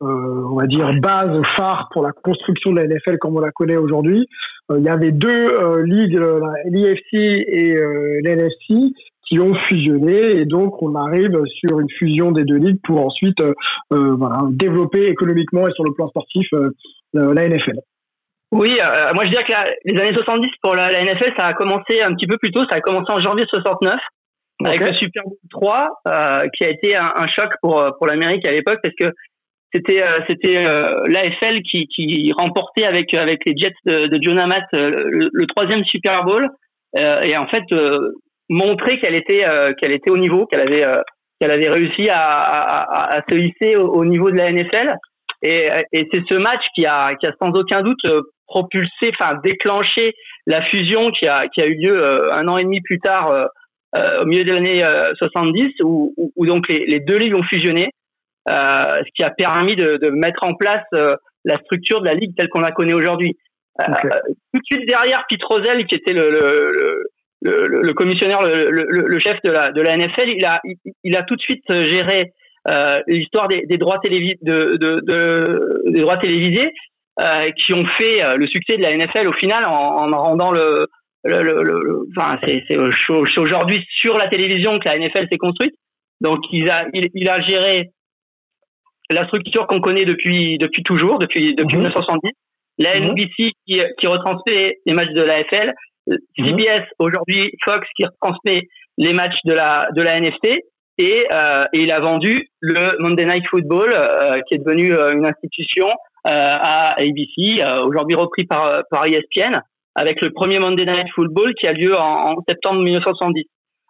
on 0.00 0.54
va 0.54 0.66
dire, 0.66 0.88
base, 1.00 1.42
phare 1.56 1.88
pour 1.92 2.04
la 2.04 2.12
construction 2.12 2.70
de 2.70 2.80
la 2.80 2.86
NFL 2.86 3.18
comme 3.18 3.36
on 3.36 3.40
la 3.40 3.50
connaît 3.50 3.76
aujourd'hui. 3.76 4.28
il 4.70 4.84
y 4.84 4.88
avait 4.88 5.10
deux 5.10 5.82
ligues, 5.82 6.20
l'IFC 6.66 7.14
et 7.14 7.74
l'NFC, 8.22 8.94
qui 9.26 9.40
ont 9.40 9.54
fusionné 9.68 10.40
et 10.40 10.44
donc 10.44 10.82
on 10.82 10.94
arrive 10.94 11.38
sur 11.60 11.80
une 11.80 11.90
fusion 11.90 12.32
des 12.32 12.44
deux 12.44 12.56
ligues 12.56 12.80
pour 12.84 13.04
ensuite 13.04 13.42
voilà, 13.90 14.42
développer 14.50 15.06
économiquement 15.06 15.66
et 15.66 15.72
sur 15.72 15.84
le 15.84 15.92
plan 15.92 16.08
sportif 16.08 16.48
la 17.12 17.48
NFL. 17.48 17.80
Oui, 18.54 18.78
euh, 18.80 19.12
moi 19.14 19.24
je 19.24 19.30
dirais 19.30 19.42
que 19.42 19.52
les 19.84 20.00
années 20.00 20.14
70 20.14 20.48
pour 20.62 20.76
la, 20.76 21.02
NFL, 21.02 21.32
ça 21.36 21.46
a 21.46 21.54
commencé 21.54 22.00
un 22.02 22.14
petit 22.14 22.28
peu 22.28 22.36
plus 22.38 22.52
tôt, 22.52 22.62
ça 22.70 22.76
a 22.76 22.80
commencé 22.80 23.12
en 23.12 23.18
janvier 23.18 23.44
69 23.48 23.96
avec 24.64 24.80
le 24.80 24.94
Super 24.94 25.24
Bowl 25.24 25.36
3 25.50 25.88
euh, 26.06 26.48
qui 26.56 26.64
a 26.64 26.68
été 26.68 26.96
un, 26.96 27.12
un, 27.16 27.26
choc 27.26 27.50
pour 27.60 27.80
euh, 27.80 27.90
pour 27.98 28.06
l'Amérique 28.06 28.46
à 28.46 28.52
l'époque 28.52 28.78
parce 28.80 28.94
que 28.94 29.12
c'était 29.72 30.04
euh, 30.04 30.20
c'était 30.28 30.64
euh, 30.64 31.02
l'AFL 31.08 31.62
qui, 31.62 31.88
qui 31.88 32.32
remportait 32.38 32.84
avec 32.84 33.12
avec 33.14 33.40
les 33.44 33.56
Jets 33.56 33.74
de, 33.86 34.06
de 34.06 34.18
John 34.22 34.38
Amat 34.38 34.66
le, 34.72 35.46
troisième 35.46 35.84
Super 35.84 36.22
Bowl. 36.24 36.48
Et 36.96 37.36
en 37.36 37.48
fait 37.48 37.64
montrer 38.48 38.98
qu'elle 39.00 39.14
était 39.14 39.44
qu'elle 39.78 39.92
était 39.92 40.10
au 40.10 40.18
niveau, 40.18 40.46
qu'elle 40.46 40.60
avait 40.60 40.84
qu'elle 41.40 41.50
avait 41.50 41.68
réussi 41.68 42.08
à, 42.08 42.20
à, 42.20 43.16
à, 43.16 43.22
se 43.28 43.36
hisser 43.36 43.76
au, 43.76 43.88
au, 43.88 44.04
niveau 44.04 44.30
de 44.30 44.36
la 44.36 44.52
NFL. 44.52 44.94
Et, 45.42 45.68
et 45.92 46.08
c'est 46.12 46.22
ce 46.30 46.36
match 46.36 46.62
qui 46.74 46.86
a, 46.86 47.14
qui 47.16 47.26
a 47.26 47.32
sans 47.40 47.50
aucun 47.50 47.82
doute 47.82 48.06
propulsé, 48.46 49.10
enfin 49.18 49.40
déclenché 49.42 50.14
la 50.46 50.62
fusion 50.62 51.10
qui 51.10 51.26
a, 51.26 51.48
qui 51.48 51.62
a 51.62 51.66
eu 51.66 51.74
lieu 51.74 51.98
euh, 51.98 52.32
un 52.32 52.46
an 52.48 52.58
et 52.58 52.64
demi 52.64 52.80
plus 52.80 52.98
tard, 52.98 53.30
euh, 53.30 53.46
euh, 53.96 54.22
au 54.22 54.26
milieu 54.26 54.44
des 54.44 54.52
années 54.52 54.82
70, 55.18 55.80
où, 55.82 56.14
où, 56.36 56.46
donc 56.46 56.68
les, 56.68 56.84
les, 56.86 57.00
deux 57.00 57.16
ligues 57.16 57.36
ont 57.36 57.44
fusionné, 57.44 57.90
ce 58.48 59.10
qui 59.14 59.22
a 59.22 59.30
permis 59.30 59.76
de, 59.76 59.98
de 60.02 60.10
mettre 60.10 60.44
en 60.44 60.54
place 60.54 60.84
la 61.44 61.58
structure 61.58 62.00
de 62.00 62.06
la 62.06 62.14
ligue 62.14 62.34
telle 62.36 62.48
qu'on 62.48 62.60
la 62.60 62.72
connaît 62.72 62.92
aujourd'hui. 62.92 63.36
tout 63.78 64.58
de 64.58 64.64
suite 64.64 64.88
derrière 64.88 65.24
Pete 65.28 65.44
Rozelle, 65.44 65.86
qui 65.86 65.94
était 65.94 66.12
le, 66.12 66.28
le, 66.28 66.72
le, 66.72 67.06
le 67.44 67.92
commissionnaire, 67.92 68.42
le, 68.42 69.18
chef 69.18 69.38
de 69.44 69.50
la, 69.50 69.70
de 69.70 69.80
la 69.80 69.96
NFL, 69.96 70.28
il 70.28 70.44
a, 70.44 70.60
il, 71.02 71.16
a 71.16 71.22
tout 71.22 71.36
de 71.36 71.40
suite 71.40 71.64
géré 71.68 72.32
euh, 72.68 72.98
l'histoire 73.06 73.48
des, 73.48 73.66
des, 73.66 73.76
droits 73.76 73.98
télévis 73.98 74.36
de, 74.40 74.76
de, 74.80 75.00
de, 75.02 75.90
des 75.90 76.00
droits 76.00 76.16
télévisés 76.16 76.70
euh, 77.20 77.50
qui 77.58 77.74
ont 77.74 77.86
fait 77.98 78.24
euh, 78.24 78.36
le 78.36 78.46
succès 78.46 78.78
de 78.78 78.82
la 78.82 78.96
NFL 78.96 79.28
au 79.28 79.34
final 79.34 79.66
en, 79.66 80.10
en 80.10 80.22
rendant 80.22 80.50
le, 80.50 80.86
le, 81.24 81.42
le, 81.42 81.62
le 81.62 82.06
enfin 82.16 82.38
c'est 82.42 83.38
aujourd'hui 83.38 83.84
sur 83.90 84.16
la 84.16 84.28
télévision 84.28 84.78
que 84.78 84.88
la 84.88 84.98
NFL 84.98 85.26
s'est 85.30 85.38
construite. 85.38 85.74
Donc 86.22 86.38
il 86.52 86.70
a 86.70 86.86
il, 86.94 87.08
il 87.12 87.28
a 87.28 87.40
géré 87.42 87.90
la 89.10 89.26
structure 89.26 89.66
qu'on 89.66 89.80
connaît 89.80 90.06
depuis 90.06 90.56
depuis 90.56 90.82
toujours, 90.82 91.18
depuis 91.18 91.54
depuis 91.54 91.76
1970. 91.76 92.20
Mhm. 92.24 92.32
La 92.78 92.98
mhm. 92.98 93.10
NBC 93.10 93.52
qui, 93.66 93.82
qui 93.98 94.06
retransmet 94.06 94.78
les 94.86 94.92
matchs 94.94 95.12
de 95.12 95.22
la 95.22 95.40
NFL, 95.40 95.68
mhm. 95.68 95.74
CBS 96.36 96.84
aujourd'hui, 96.98 97.52
Fox 97.64 97.86
qui 97.96 98.04
retransmet 98.04 98.68
les 98.98 99.12
matchs 99.12 99.38
de 99.44 99.52
la 99.52 99.88
de 99.94 100.02
la 100.02 100.18
NFC 100.18 100.64
et, 100.98 101.26
euh, 101.34 101.64
et 101.72 101.82
il 101.82 101.92
a 101.92 102.00
vendu 102.00 102.48
le 102.60 102.96
Monday 103.00 103.24
Night 103.24 103.44
Football 103.48 103.92
euh, 103.92 104.40
qui 104.46 104.54
est 104.54 104.58
devenu 104.58 104.92
une 104.92 105.26
institution 105.26 105.88
euh, 106.26 106.30
à 106.30 106.94
ABC, 107.00 107.62
euh, 107.62 107.84
aujourd'hui 107.84 108.16
repris 108.16 108.44
par, 108.44 108.82
par 108.90 109.04
ESPN, 109.04 109.60
avec 109.94 110.22
le 110.22 110.30
premier 110.30 110.58
Monday 110.58 110.86
Night 110.86 111.08
Football 111.14 111.52
qui 111.54 111.66
a 111.66 111.72
lieu 111.72 111.94
en, 111.96 112.36
septembre 112.48 112.82
1970. 112.82 113.44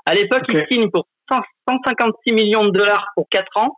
À 0.07 0.15
l'époque, 0.15 0.43
il 0.49 0.65
signe 0.71 0.91
pour 0.91 1.07
156 1.31 2.33
millions 2.33 2.65
de 2.65 2.71
dollars 2.71 3.07
pour 3.15 3.29
4 3.31 3.47
ans. 3.57 3.77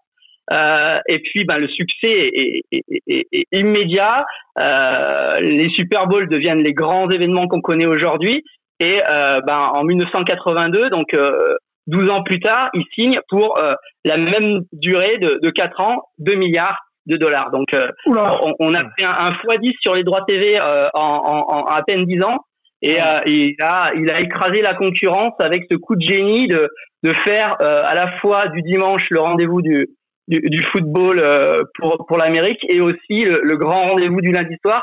Euh, 0.52 0.96
et 1.08 1.18
puis, 1.18 1.44
ben, 1.44 1.58
le 1.58 1.68
succès 1.68 2.30
est, 2.32 2.62
est, 2.70 2.84
est, 3.06 3.26
est 3.32 3.58
immédiat. 3.58 4.24
Euh, 4.58 5.40
les 5.40 5.70
Super 5.70 6.06
Bowls 6.06 6.28
deviennent 6.28 6.62
les 6.62 6.72
grands 6.72 7.10
événements 7.10 7.48
qu'on 7.48 7.60
connaît 7.60 7.86
aujourd'hui. 7.86 8.44
Et 8.78 9.00
euh, 9.08 9.40
ben, 9.40 9.70
en 9.74 9.84
1982, 9.84 10.90
donc 10.90 11.16
12 11.86 12.10
ans 12.10 12.22
plus 12.22 12.40
tard, 12.40 12.70
il 12.74 12.84
signe 12.94 13.18
pour 13.28 13.58
la 14.04 14.16
même 14.16 14.60
durée 14.72 15.18
de, 15.18 15.40
de 15.42 15.50
4 15.50 15.80
ans, 15.80 16.02
2 16.18 16.34
milliards 16.34 16.78
de 17.06 17.16
dollars. 17.16 17.50
Donc, 17.50 17.72
euh, 17.74 17.88
on, 18.06 18.74
a 18.74 18.78
fait 18.98 19.04
un, 19.04 19.30
x10 19.30 19.72
sur 19.80 19.94
les 19.94 20.02
droits 20.02 20.24
TV 20.26 20.58
euh, 20.60 20.88
en, 20.94 21.44
en, 21.48 21.64
à 21.64 21.82
peine 21.82 22.04
10 22.04 22.22
ans. 22.22 22.38
Et, 22.82 23.00
euh, 23.00 23.20
il, 23.26 23.54
a, 23.60 23.90
il 23.96 24.10
a 24.12 24.20
écrasé 24.20 24.60
la 24.60 24.74
concurrence 24.74 25.32
avec 25.38 25.64
ce 25.70 25.76
coup 25.76 25.96
de 25.96 26.04
génie 26.04 26.46
de, 26.46 26.68
de 27.02 27.12
faire 27.24 27.56
à 27.60 27.94
la 27.94 28.18
fois 28.18 28.48
du 28.48 28.62
dimanche 28.62 29.02
le 29.10 29.20
rendez-vous 29.20 29.62
du, 29.62 29.88
du, 30.28 30.62
football 30.72 31.22
pour, 31.78 32.04
pour 32.06 32.18
l'Amérique 32.18 32.64
et 32.68 32.80
aussi 32.80 33.24
le, 33.24 33.56
grand 33.56 33.90
rendez-vous 33.90 34.20
du 34.20 34.32
lundi 34.32 34.56
soir 34.64 34.82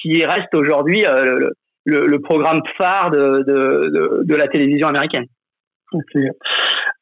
qui 0.00 0.24
reste 0.24 0.54
aujourd'hui 0.54 1.04
le, 1.04 2.06
le, 2.06 2.20
programme 2.20 2.62
phare 2.78 3.10
de, 3.10 3.42
de, 3.46 4.22
de 4.24 4.34
la 4.34 4.48
télévision 4.48 4.88
américaine. 4.88 5.26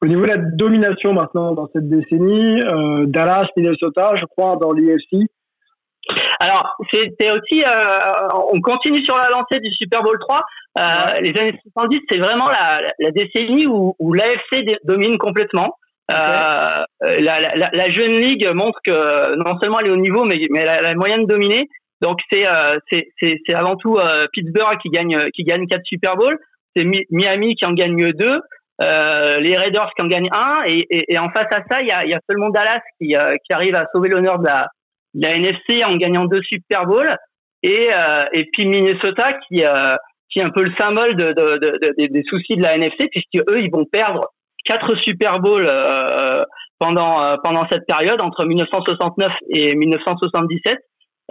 Au 0.03 0.07
niveau 0.07 0.23
de 0.23 0.29
la 0.29 0.37
domination 0.37 1.13
maintenant 1.13 1.53
dans 1.53 1.69
cette 1.73 1.89
décennie, 1.89 2.61
euh, 2.63 3.07
Dallas, 3.07 3.47
Minnesota, 3.57 4.15
je 4.17 4.25
crois, 4.27 4.57
dans 4.57 4.73
l'IFC. 4.73 5.27
Alors, 6.39 6.77
c'était 6.93 7.31
aussi, 7.31 7.65
euh, 7.65 8.29
on 8.53 8.61
continue 8.61 9.03
sur 9.05 9.17
la 9.17 9.31
lancée 9.31 9.59
du 9.61 9.73
Super 9.73 10.03
Bowl 10.03 10.19
3. 10.19 10.43
Euh, 10.79 11.21
les 11.21 11.41
années 11.41 11.59
70, 11.63 12.01
c'est 12.11 12.19
vraiment 12.19 12.47
la, 12.49 12.81
la, 12.99 13.11
décennie 13.11 13.67
où, 13.67 13.97
où 13.99 14.13
l'AFC 14.13 14.67
domine 14.85 15.17
complètement. 15.17 15.79
Euh, 16.11 16.85
la, 17.01 17.41
la, 17.41 17.71
la, 17.73 17.91
jeune 17.91 18.13
ligue 18.13 18.47
montre 18.53 18.79
que 18.85 19.37
non 19.37 19.59
seulement 19.61 19.81
elle 19.81 19.87
est 19.87 19.93
au 19.93 19.97
niveau, 19.97 20.25
mais, 20.25 20.39
mais 20.51 20.61
elle 20.61 20.69
a 20.69 20.83
la 20.83 20.95
moyenne 20.95 21.23
de 21.23 21.29
dominer. 21.29 21.69
Donc 22.03 22.19
c'est 22.31 22.47
euh, 22.47 22.79
c'est 22.91 23.55
avant 23.55 23.77
tout 23.77 23.99
Pittsburgh 24.33 24.79
qui 24.83 24.91
gagne 24.91 25.31
qui 25.31 25.45
gagne 25.45 25.67
quatre 25.67 25.85
Super 25.87 26.17
Bowls. 26.17 26.39
C'est 26.77 26.85
Miami 27.11 27.55
qui 27.55 27.65
en 27.65 27.73
gagne 27.73 28.13
deux. 28.13 28.39
les 28.81 29.57
Raiders 29.57 29.91
qui 29.97 30.03
en 30.03 30.09
gagnent 30.09 30.29
un, 30.33 30.65
et, 30.67 30.85
et, 30.91 31.19
en 31.19 31.31
face 31.31 31.49
à 31.53 31.63
ça, 31.71 31.81
il 31.81 31.89
y 31.89 31.93
a, 31.93 32.05
y 32.05 32.15
a 32.15 32.21
seulement 32.29 32.51
Dallas 32.51 32.81
qui, 33.01 33.15
qui 33.15 33.53
arrive 33.53 33.77
à 33.77 33.87
sauver 33.93 34.09
l'honneur 34.11 34.41
de 34.41 34.47
la, 34.47 34.69
de 35.15 35.23
la 35.23 35.37
NFC 35.37 35.85
en 35.85 35.95
gagnant 35.97 36.25
deux 36.25 36.43
Super 36.43 36.85
Bowls, 36.85 37.17
et, 37.63 37.91
et 38.33 38.45
puis 38.53 38.67
Minnesota 38.67 39.35
qui, 39.49 39.63
qui 40.35 40.41
est 40.41 40.43
un 40.43 40.51
peu 40.51 40.65
le 40.65 40.73
symbole 40.77 41.15
de, 41.15 41.27
de, 41.33 41.59
de, 41.59 42.07
des 42.07 42.23
soucis 42.25 42.57
de 42.57 42.63
la 42.63 42.75
NFC, 42.75 43.09
puisque 43.09 43.49
eux, 43.49 43.63
ils 43.63 43.71
vont 43.71 43.85
perdre 43.85 44.33
quatre 44.65 44.95
Super 45.03 45.41
Bowls 45.41 45.69
pendant 46.79 47.37
pendant 47.43 47.67
cette 47.71 47.87
période 47.87 48.21
entre 48.21 48.45
1969 48.45 49.33
et 49.51 49.75
1977 49.75 50.79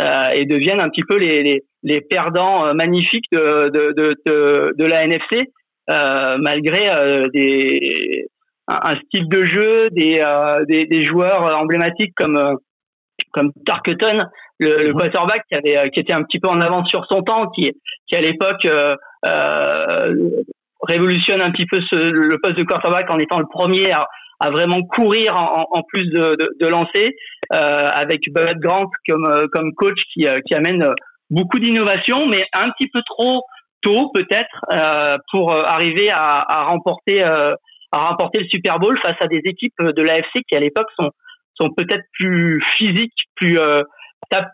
euh, 0.02 0.30
et 0.34 0.46
deviennent 0.46 0.82
un 0.82 0.90
petit 0.90 1.04
peu 1.04 1.18
les, 1.18 1.44
les, 1.44 1.64
les 1.84 2.02
perdants 2.02 2.66
euh, 2.66 2.74
magnifiques 2.74 3.32
de, 3.32 3.70
de, 3.70 3.94
de, 4.26 4.74
de, 4.76 4.86
la 4.86 5.04
NFC, 5.04 5.52
euh, 5.92 6.36
malgré 6.40 6.90
des, 7.32 8.28
un, 8.68 8.96
style 9.06 9.30
de 9.30 9.46
jeu, 9.46 9.90
des, 9.92 10.20
des, 10.68 10.86
des, 10.86 11.04
joueurs 11.04 11.56
emblématiques 11.56 12.14
comme, 12.16 12.58
comme 13.34 13.52
Tarketon, 13.68 14.18
le, 14.58 14.78
le, 14.88 14.94
quarterback 14.94 15.44
qui, 15.48 15.58
avait, 15.60 15.90
qui 15.92 16.00
était 16.00 16.14
un 16.14 16.24
petit 16.24 16.40
peu 16.40 16.50
en 16.50 16.60
avance 16.60 16.90
sur 16.90 17.06
son 17.06 17.22
temps, 17.22 17.52
qui, 17.52 17.72
qui 18.08 18.16
à 18.16 18.22
l'époque 18.22 18.68
révolutionne 20.88 21.42
un 21.42 21.52
petit 21.52 21.66
peu 21.66 21.80
ce, 21.92 21.96
le 21.96 22.38
poste 22.42 22.58
de 22.58 22.64
quarterback 22.64 23.10
en 23.10 23.20
étant 23.20 23.40
le 23.40 23.48
premier 23.48 23.92
à, 23.92 24.08
à 24.40 24.50
vraiment 24.50 24.82
courir 24.84 25.36
en, 25.36 25.68
en 25.72 25.82
plus 25.84 26.06
de, 26.10 26.36
de, 26.36 26.50
de 26.60 26.68
lancer, 26.68 27.16
euh, 27.54 27.90
avec 27.94 28.22
Bud 28.28 28.60
Grant 28.60 28.90
comme, 29.08 29.26
euh, 29.26 29.48
comme 29.52 29.74
coach 29.74 30.00
qui, 30.14 30.28
euh, 30.28 30.40
qui 30.46 30.54
amène 30.54 30.86
beaucoup 31.30 31.60
d'innovation, 31.60 32.28
mais 32.28 32.46
un 32.54 32.70
petit 32.72 32.90
peu 32.90 33.02
trop 33.06 33.44
tôt 33.82 34.12
peut-être 34.14 34.66
euh, 34.72 35.16
pour 35.32 35.52
arriver 35.52 36.10
à, 36.10 36.44
à 36.48 36.64
remporter 36.66 37.24
à 37.24 38.08
remporter 38.08 38.40
le 38.40 38.48
Super 38.48 38.80
Bowl 38.80 38.98
face 39.04 39.18
à 39.20 39.28
des 39.28 39.42
équipes 39.46 39.82
de 39.82 40.02
l'AFC 40.02 40.42
qui 40.48 40.56
à 40.56 40.60
l'époque 40.60 40.88
sont 41.00 41.12
sont 41.56 41.70
peut-être 41.70 42.04
plus 42.14 42.64
physiques, 42.76 43.14
plus 43.36 43.60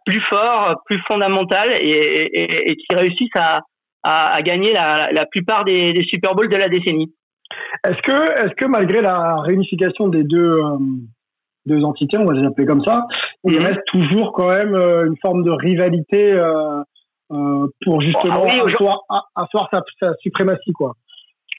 plus 0.05 0.21
fort, 0.21 0.81
plus 0.85 1.01
fondamentales 1.07 1.73
et, 1.79 1.89
et, 1.89 2.71
et 2.71 2.75
qui 2.75 2.95
réussissent 2.95 3.35
à, 3.35 3.61
à, 4.03 4.35
à 4.35 4.41
gagner 4.41 4.73
la, 4.73 5.09
la 5.11 5.25
plupart 5.25 5.63
des, 5.63 5.93
des 5.93 6.03
Super 6.03 6.35
Bowls 6.35 6.49
de 6.49 6.57
la 6.57 6.69
décennie. 6.69 7.13
Est-ce 7.87 8.01
que, 8.01 8.45
est-ce 8.45 8.55
que 8.55 8.65
malgré 8.65 9.01
la 9.01 9.41
réunification 9.41 10.07
des 10.07 10.23
deux, 10.23 10.53
euh, 10.53 10.77
deux 11.65 11.83
entités, 11.83 12.17
on 12.17 12.25
va 12.25 12.33
les 12.33 12.45
appeler 12.45 12.67
comme 12.67 12.83
ça, 12.83 13.05
il 13.45 13.59
mhm. 13.59 13.65
reste 13.65 13.81
toujours 13.87 14.33
quand 14.33 14.49
même 14.49 14.75
euh, 14.75 15.07
une 15.07 15.17
forme 15.21 15.43
de 15.43 15.51
rivalité 15.51 16.33
euh, 16.33 16.83
pour 17.85 18.01
justement 18.01 18.45
ah 18.47 19.21
asseoir, 19.35 19.69
sa, 19.71 20.13
suprématie, 20.21 20.71
quoi? 20.73 20.93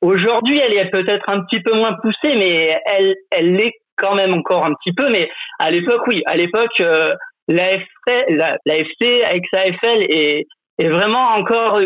Aujourd'hui, 0.03 0.59
elle 0.59 0.75
est 0.75 0.91
peut-être 0.91 1.29
un 1.29 1.43
petit 1.43 1.61
peu 1.61 1.77
moins 1.77 1.95
poussée, 2.03 2.35
mais 2.35 2.75
elle, 2.87 3.15
elle 3.31 3.53
l'est 3.53 3.75
quand 3.97 4.15
même 4.15 4.33
encore 4.33 4.67
un 4.67 4.73
petit 4.75 4.95
peu. 4.95 5.11
Mais 5.11 5.29
à 5.59 5.71
l'époque, 5.71 6.07
oui, 6.07 6.23
à 6.25 6.37
l'époque, 6.37 6.83
l'AFC, 7.49 7.85
la, 8.31 8.57
l'AFC 8.65 9.23
avec 9.29 9.45
sa 9.53 9.61
FL 9.65 10.05
est, 10.09 10.47
est 10.81 10.89
vraiment 10.89 11.35
encore 11.37 11.81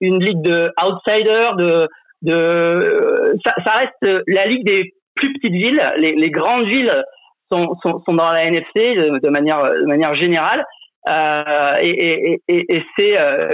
une 0.00 0.22
ligue 0.22 0.42
de 0.42 0.70
outsiders, 0.82 1.56
de 1.56 1.88
de 2.22 3.34
ça, 3.44 3.52
ça, 3.64 3.72
reste 3.72 4.22
la 4.26 4.46
ligue 4.46 4.64
des 4.64 4.94
plus 5.14 5.32
petites 5.34 5.52
villes. 5.52 5.82
Les, 5.98 6.12
les 6.12 6.30
grandes 6.30 6.66
villes 6.66 7.04
sont, 7.52 7.76
sont, 7.82 8.02
sont, 8.04 8.14
dans 8.14 8.30
la 8.30 8.44
NFC 8.44 8.94
de, 8.94 9.28
manière 9.28 9.62
de 9.62 9.86
manière 9.86 10.14
générale. 10.14 10.64
Euh, 11.08 11.74
et, 11.80 12.32
et, 12.32 12.40
et, 12.48 12.64
et 12.68 12.84
c'est 12.98 13.20
euh, 13.20 13.50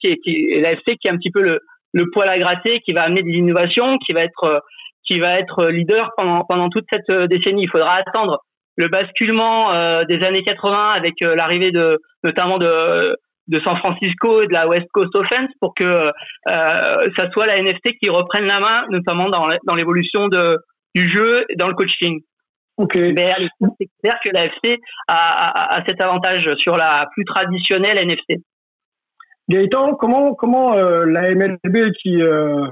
qui 0.00 0.08
est 0.08 0.16
qui 0.18 0.60
l'AFC 0.60 0.96
qui 1.00 1.08
est 1.08 1.10
un 1.10 1.16
petit 1.16 1.30
peu 1.30 1.42
le, 1.42 1.60
le 1.92 2.10
poil 2.10 2.28
à 2.28 2.38
gratter, 2.38 2.80
qui 2.80 2.92
va 2.92 3.02
amener 3.02 3.22
des 3.22 3.32
innovations, 3.32 3.96
qui 3.98 4.12
va 4.12 4.22
être 4.22 4.62
qui 5.04 5.18
va 5.20 5.38
être 5.38 5.68
leader 5.68 6.10
pendant 6.16 6.44
pendant 6.44 6.68
toute 6.68 6.86
cette 6.92 7.10
décennie. 7.28 7.62
Il 7.62 7.70
faudra 7.70 7.94
attendre 7.94 8.40
le 8.76 8.88
basculement 8.88 9.72
euh, 9.72 10.02
des 10.04 10.22
années 10.24 10.42
80 10.42 10.90
avec 10.96 11.14
euh, 11.22 11.34
l'arrivée 11.34 11.70
de 11.70 11.98
notamment 12.24 12.58
de 12.58 13.16
de 13.52 13.60
San 13.64 13.76
Francisco 13.76 14.42
et 14.42 14.46
de 14.46 14.52
la 14.52 14.66
West 14.66 14.86
Coast 14.92 15.14
Offense 15.14 15.50
pour 15.60 15.74
que 15.74 15.84
euh, 15.84 16.10
ça 16.46 17.30
soit 17.32 17.46
la 17.46 17.60
NFT 17.62 17.98
qui 18.02 18.08
reprenne 18.08 18.46
la 18.46 18.58
main, 18.60 18.84
notamment 18.90 19.28
dans, 19.28 19.46
dans 19.64 19.74
l'évolution 19.74 20.28
de, 20.28 20.58
du 20.94 21.08
jeu 21.10 21.44
et 21.48 21.56
dans 21.56 21.68
le 21.68 21.74
coaching. 21.74 22.20
Ok. 22.78 22.94
Mais 22.96 23.32
c'est 23.78 23.88
clair 24.02 24.18
que 24.24 24.30
la 24.32 24.46
FC 24.46 24.80
a, 25.06 25.14
a, 25.14 25.76
a, 25.76 25.84
cet 25.86 26.02
avantage 26.02 26.48
sur 26.56 26.76
la 26.76 27.06
plus 27.12 27.24
traditionnelle 27.24 27.98
NFC. 27.98 28.42
Gaëtan, 29.48 29.94
comment, 29.96 30.34
comment 30.34 30.74
euh, 30.74 31.04
la 31.04 31.34
MLB 31.34 31.92
qui, 32.00 32.22
euh, 32.22 32.66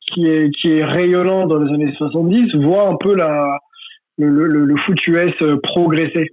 qui, 0.00 0.26
est, 0.26 0.50
qui 0.50 0.78
est 0.78 0.84
rayonnant 0.84 1.46
dans 1.46 1.58
les 1.58 1.74
années 1.74 1.94
70 1.98 2.54
voit 2.64 2.88
un 2.88 2.96
peu 2.96 3.14
la, 3.14 3.58
le, 4.16 4.28
le, 4.28 4.64
le 4.64 4.76
foot 4.78 4.98
US 5.08 5.34
progresser? 5.62 6.30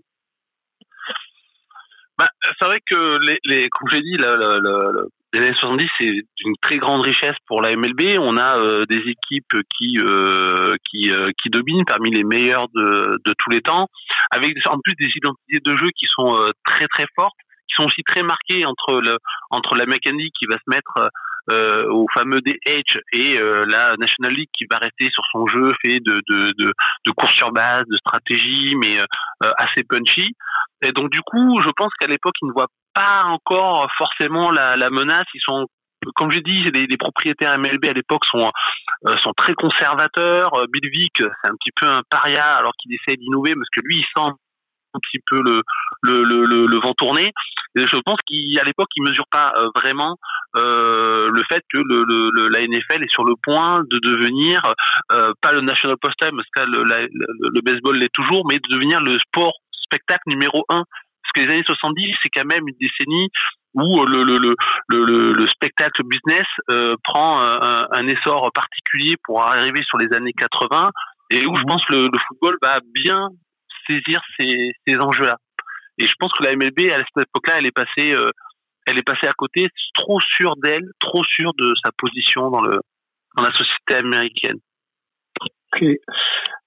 Bah, 2.21 2.29
c'est 2.59 2.67
vrai 2.67 2.79
que 2.87 3.17
les, 3.45 3.67
comme 3.69 3.89
j'ai 3.89 4.01
dit, 4.01 4.15
le, 4.15 4.59
le, 4.61 5.09
les 5.33 5.39
années 5.39 5.55
70, 5.59 5.87
c'est 5.99 6.23
une 6.45 6.55
très 6.61 6.77
grande 6.77 7.01
richesse 7.01 7.35
pour 7.47 7.63
la 7.63 7.75
MLB. 7.75 8.19
On 8.19 8.37
a 8.37 8.59
euh, 8.59 8.85
des 8.85 8.97
équipes 8.97 9.55
qui 9.75 9.97
euh, 9.97 10.75
qui, 10.87 11.11
euh, 11.11 11.31
qui 11.41 11.49
dominent 11.49 11.85
parmi 11.85 12.11
les 12.11 12.23
meilleures 12.23 12.67
de, 12.75 13.17
de 13.25 13.33
tous 13.39 13.49
les 13.49 13.61
temps, 13.61 13.87
avec 14.29 14.55
en 14.67 14.77
plus 14.83 14.93
des 14.99 15.09
identités 15.15 15.59
de 15.65 15.77
jeu 15.77 15.87
qui 15.97 16.05
sont 16.15 16.37
très 16.63 16.85
très 16.87 17.05
fortes, 17.15 17.37
qui 17.71 17.81
sont 17.81 17.85
aussi 17.85 18.03
très 18.03 18.23
marquées 18.23 18.65
entre 18.65 19.01
le 19.01 19.17
entre 19.49 19.75
la 19.75 19.85
mécanique 19.85 20.33
qui 20.39 20.45
va 20.45 20.55
se 20.55 20.69
mettre 20.69 21.09
euh, 21.51 21.89
au 21.89 22.05
fameux 22.13 22.41
DH 22.41 22.99
et 23.13 23.39
la 23.67 23.95
National 23.97 24.33
League 24.33 24.49
qui 24.53 24.65
va 24.69 24.77
rester 24.77 25.09
sur 25.11 25.23
son 25.31 25.47
jeu 25.47 25.71
fait 25.83 25.99
de 25.99 26.21
de 26.29 26.53
de, 26.57 26.73
de 27.05 27.11
course 27.11 27.33
sur 27.33 27.51
base, 27.51 27.83
de 27.87 27.97
stratégie, 27.97 28.75
mais 28.75 28.99
assez 29.57 29.83
punchy. 29.83 30.35
Et 30.83 30.91
donc 30.91 31.09
du 31.09 31.21
coup, 31.21 31.61
je 31.63 31.69
pense 31.75 31.91
qu'à 31.99 32.07
l'époque, 32.07 32.35
ils 32.41 32.47
ne 32.47 32.53
voient 32.53 32.69
pas 32.93 33.23
encore 33.25 33.87
forcément 33.97 34.51
la, 34.51 34.75
la 34.75 34.89
menace. 34.89 35.25
Ils 35.33 35.41
sont, 35.41 35.67
comme 36.15 36.31
j'ai 36.31 36.41
dit, 36.41 36.63
les, 36.63 36.85
les, 36.85 36.97
propriétaires 36.97 37.57
MLB 37.57 37.85
à 37.85 37.93
l'époque 37.93 38.25
sont 38.25 38.51
euh, 39.07 39.17
sont 39.23 39.33
très 39.33 39.53
conservateurs. 39.53 40.53
Euh, 40.55 40.65
Bill 40.71 40.89
Vick, 40.91 41.17
c'est 41.17 41.49
un 41.49 41.55
petit 41.55 41.71
peu 41.75 41.87
un 41.87 42.01
paria 42.09 42.55
alors 42.55 42.73
qu'il 42.79 42.93
essaie 42.93 43.17
d'innover 43.17 43.53
parce 43.55 43.69
que 43.69 43.81
lui, 43.83 43.97
il 43.97 44.05
sent 44.15 44.31
un 44.93 45.00
petit 45.00 45.19
peu 45.29 45.41
le 45.41 45.62
le, 46.03 46.24
le, 46.24 46.65
le, 46.65 46.79
vent 46.79 46.93
tourner. 46.93 47.31
Et 47.75 47.86
je 47.88 47.98
pense 48.03 48.17
qu'à 48.27 48.63
l'époque, 48.63 48.89
il 48.95 49.03
mesure 49.03 49.27
pas 49.31 49.53
euh, 49.55 49.69
vraiment 49.75 50.17
euh, 50.57 51.29
le 51.31 51.43
fait 51.50 51.63
que 51.71 51.77
le, 51.77 52.03
le, 52.07 52.50
la 52.50 52.62
NFL 52.62 53.03
est 53.03 53.12
sur 53.12 53.24
le 53.24 53.36
point 53.41 53.81
de 53.89 54.00
devenir 54.00 54.74
euh, 55.12 55.31
pas 55.41 55.53
le 55.53 55.62
National 55.62 55.98
Postime 55.98 56.36
parce 56.36 56.50
que 56.55 56.71
le, 56.71 56.83
le 56.83 57.62
baseball 57.62 57.98
l'est 57.98 58.13
toujours, 58.13 58.45
mais 58.50 58.57
de 58.57 58.74
devenir 58.74 59.01
le 59.01 59.17
sport 59.19 59.53
spectacle 59.83 60.24
numéro 60.27 60.65
un. 60.69 60.83
Parce 61.24 61.31
que 61.36 61.41
les 61.41 61.53
années 61.53 61.63
70, 61.65 62.15
c'est 62.24 62.29
quand 62.33 62.48
même 62.48 62.67
une 62.67 62.75
décennie 62.79 63.29
où 63.74 64.05
le, 64.05 64.24
le, 64.24 64.55
le, 64.89 65.33
le, 65.33 65.48
spectacle 65.48 66.03
business 66.03 66.45
euh, 66.69 66.95
prend 67.03 67.41
un, 67.41 68.07
essor 68.07 68.51
particulier 68.53 69.15
pour 69.24 69.41
arriver 69.41 69.81
sur 69.88 69.98
les 69.98 70.13
années 70.13 70.33
80 70.33 70.89
et 71.31 71.45
où 71.45 71.55
je 71.55 71.62
mhm. 71.62 71.67
pense 71.67 71.86
que 71.86 71.93
le, 71.93 72.10
football 72.27 72.57
va 72.62 72.79
bien 72.93 73.29
saisir 73.88 74.21
ces, 74.39 74.71
ces 74.88 74.97
enjeux-là. 74.97 75.38
Et 75.97 76.05
je 76.05 76.13
pense 76.19 76.31
que 76.33 76.43
la 76.43 76.55
MLB, 76.55 76.91
à 76.91 76.97
cette 76.97 77.27
époque-là, 77.27 77.55
elle 77.59 77.65
est 77.65 77.71
passée, 77.71 78.13
euh, 78.13 78.31
elle 78.88 78.97
est 78.97 79.03
passée 79.03 79.27
à 79.27 79.33
côté, 79.33 79.67
trop 79.93 80.19
sûre 80.19 80.55
d'elle, 80.57 80.85
trop 81.00 81.23
sûre 81.23 81.51
de 81.57 81.73
sa 81.83 81.91
position 81.97 82.50
dans, 82.50 82.61
le, 82.61 82.79
dans 83.35 83.43
la 83.43 83.51
société 83.51 83.95
américaine. 83.95 84.57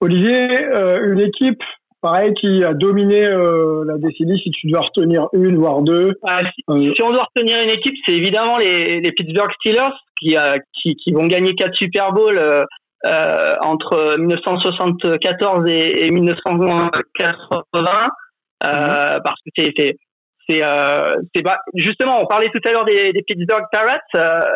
Olivier, 0.01 0.65
euh, 0.75 1.13
une 1.13 1.21
équipe 1.21 1.63
pareil, 2.05 2.35
qui 2.35 2.63
a 2.63 2.75
dominé 2.75 3.25
euh, 3.25 3.83
la 3.87 3.97
décennie, 3.97 4.39
si 4.39 4.51
tu 4.51 4.69
dois 4.69 4.83
retenir 4.83 5.27
une, 5.33 5.57
voire 5.57 5.81
deux. 5.81 6.13
Ah, 6.23 6.43
euh, 6.69 6.93
si, 6.95 7.03
on 7.03 7.11
doit 7.11 7.27
retenir 7.35 7.63
une 7.63 7.71
équipe, 7.71 7.95
c'est 8.07 8.15
évidemment 8.15 8.59
les, 8.59 9.01
les, 9.01 9.13
Pittsburgh 9.13 9.51
Steelers 9.59 9.97
qui, 10.21 10.37
euh, 10.37 10.59
qui, 10.75 10.97
qui, 10.97 11.13
vont 11.13 11.27
gagner 11.27 11.55
quatre 11.55 11.75
Super 11.75 12.13
Bowls 12.13 12.39
entre 13.63 14.17
1974 14.19 15.71
et, 15.71 16.07
et 16.07 16.11
1980, 16.11 16.85
mhm. 16.85 18.09
parce 18.61 19.41
que 19.45 19.51
c'est 19.57 19.73
c'est 19.77 19.97
c'est 20.49 21.43
justement 21.75 22.21
on 22.21 22.27
parlait 22.27 22.49
tout 22.49 22.61
à 22.67 22.73
l'heure 22.73 22.85
des, 22.85 23.13
des 23.13 23.23
Pittsburgh 23.23 23.65
Pirates 23.73 24.51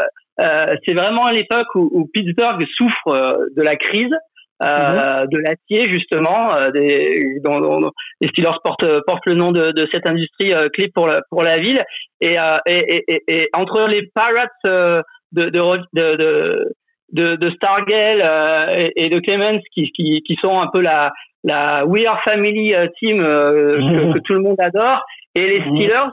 c'est 0.86 0.94
vraiment 0.94 1.28
l'époque 1.28 1.74
où, 1.74 1.88
où, 1.92 2.06
Pittsburgh 2.12 2.64
souffre 2.76 3.38
de 3.56 3.62
la 3.62 3.76
crise 3.76 4.14
euh, 4.62 5.22
mhm. 5.22 5.28
de 5.30 5.38
l'acier 5.38 5.92
justement, 5.92 6.52
euh, 6.54 6.70
des, 6.70 7.38
dont, 7.44 7.60
dont, 7.60 7.90
les 8.20 8.28
Steelers 8.28 8.58
portent, 8.64 9.04
portent 9.06 9.26
le 9.26 9.34
nom 9.34 9.52
de, 9.52 9.70
de 9.70 9.88
cette 9.92 10.08
industrie 10.08 10.52
euh, 10.52 10.68
clé 10.72 10.90
pour 10.92 11.06
la, 11.06 11.20
pour 11.30 11.44
la 11.44 11.58
ville. 11.58 11.80
Et, 12.20 12.40
euh, 12.40 12.58
et, 12.66 13.04
et, 13.06 13.22
et, 13.28 13.48
entre 13.52 13.86
les 13.86 14.02
Pirates 14.14 14.50
de, 14.64 15.02
de, 15.32 15.50
de, 15.92 16.16
de, 16.16 16.74
de 17.12 17.50
Stargell 17.56 18.22
et 18.96 19.08
de 19.08 19.18
Clemens 19.20 19.60
qui, 19.72 19.90
qui, 19.92 20.22
qui 20.26 20.36
sont 20.42 20.60
un 20.60 20.66
peu 20.72 20.80
la, 20.80 21.12
la 21.44 21.84
We 21.86 22.06
Are 22.06 22.20
Family 22.22 22.74
team 23.00 23.18
que, 23.18 24.12
que, 24.14 24.18
tout 24.20 24.34
le 24.34 24.42
monde 24.42 24.60
adore, 24.60 25.02
et 25.34 25.46
les. 25.46 25.60
Steelers, 25.60 26.10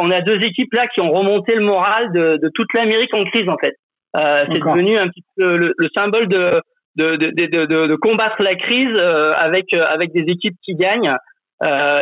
on 0.00 0.10
a 0.10 0.20
deux 0.20 0.40
équipes 0.44 0.72
là 0.74 0.86
qui 0.86 1.00
ont 1.00 1.12
remonté 1.12 1.54
le 1.54 1.64
moral 1.64 2.12
de, 2.12 2.36
de 2.36 2.50
toute 2.54 2.72
l'Amérique 2.74 3.14
en 3.14 3.24
crise 3.24 3.48
en 3.48 3.56
fait. 3.58 3.74
c'est 4.14 4.60
devenu 4.60 4.96
un 4.96 5.06
petit 5.06 5.24
peu 5.36 5.56
le, 5.56 5.88
symbole 5.96 6.28
de 6.28 6.60
de, 6.96 7.14
de, 7.14 7.30
de, 7.30 7.86
de, 7.86 7.94
combattre 7.94 8.42
la 8.42 8.56
crise 8.56 8.98
avec 9.36 9.72
avec 9.74 10.12
des 10.12 10.32
équipes 10.32 10.56
qui 10.64 10.74
gagnent. 10.74 11.14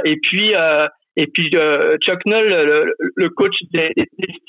et 0.05 0.17
puis 0.23 0.55
et 1.17 1.27
puis 1.29 1.51
Chuck 1.51 2.21
Noll, 2.27 2.49
le, 3.17 3.29
coach 3.31 3.55
des, 3.73 3.91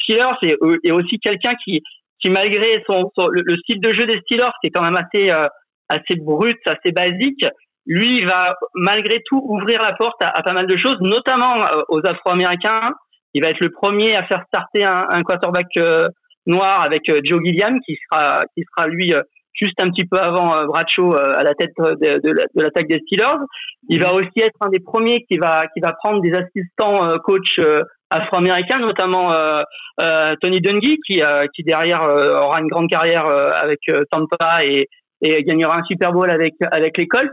Steelers, 0.01 0.55
est, 0.83 0.91
aussi 0.91 1.19
quelqu'un 1.19 1.55
qui 1.63 1.81
qui 2.19 2.29
malgré 2.29 2.83
son, 2.87 3.11
le, 3.31 3.57
style 3.57 3.79
de 3.79 3.89
jeu 3.89 4.05
des 4.05 4.19
Steelers 4.21 4.51
qui 4.61 4.67
est 4.67 4.71
quand 4.71 4.83
même 4.83 4.97
assez 4.97 5.31
assez 5.89 6.15
brut, 6.19 6.57
assez 6.65 6.91
basique, 6.91 7.45
lui 7.85 8.21
va 8.25 8.55
malgré 8.75 9.21
tout 9.25 9.41
ouvrir 9.43 9.81
la 9.81 9.93
porte 9.93 10.21
à, 10.21 10.41
pas 10.43 10.53
mal 10.53 10.67
de 10.67 10.77
choses, 10.77 10.97
notamment 10.99 11.55
euh, 11.55 11.81
aux 11.87 12.05
Afro-Américains. 12.05 12.89
Il 13.33 13.43
va 13.43 13.49
être 13.49 13.61
le 13.61 13.69
premier 13.69 14.15
à 14.15 14.23
faire 14.23 14.43
starter 14.47 14.83
un, 14.83 15.05
un 15.09 15.21
quarterback 15.21 15.67
euh, 15.77 16.07
noir 16.45 16.81
avec 16.81 17.09
euh, 17.09 17.21
Joe 17.23 17.41
Gilliam, 17.43 17.79
qui 17.85 17.97
sera 18.09 18.43
qui 18.53 18.63
sera 18.63 18.87
lui 18.87 19.13
juste 19.53 19.81
un 19.81 19.89
petit 19.89 20.05
peu 20.05 20.19
avant 20.19 20.65
Bradshaw 20.65 21.15
à 21.15 21.41
la 21.41 21.55
tête 21.55 21.73
de, 21.79 22.19
de 22.19 22.61
l'attaque 22.61 22.87
des 22.87 23.01
Steelers. 23.07 23.39
Il 23.89 24.01
va 24.01 24.13
aussi 24.13 24.39
être 24.39 24.57
un 24.61 24.69
des 24.69 24.79
premiers 24.79 25.25
qui 25.25 25.37
va 25.37 25.63
qui 25.73 25.79
va 25.79 25.93
prendre 25.93 26.21
des 26.21 26.31
assistants 26.33 27.17
coach 27.23 27.59
afro-américains, 28.09 28.79
notamment 28.79 29.31
Tony 30.41 30.61
Dungy, 30.61 30.97
qui 31.05 31.21
qui 31.55 31.63
derrière 31.63 32.01
aura 32.01 32.59
une 32.59 32.67
grande 32.67 32.89
carrière 32.89 33.25
avec 33.25 33.79
Tampa 34.11 34.63
et 34.63 34.87
et 35.21 35.43
gagnera 35.43 35.79
un 35.79 35.83
Super 35.83 36.11
Bowl 36.13 36.29
avec 36.29 36.53
avec 36.71 36.97
les 36.97 37.07
Colts. 37.07 37.31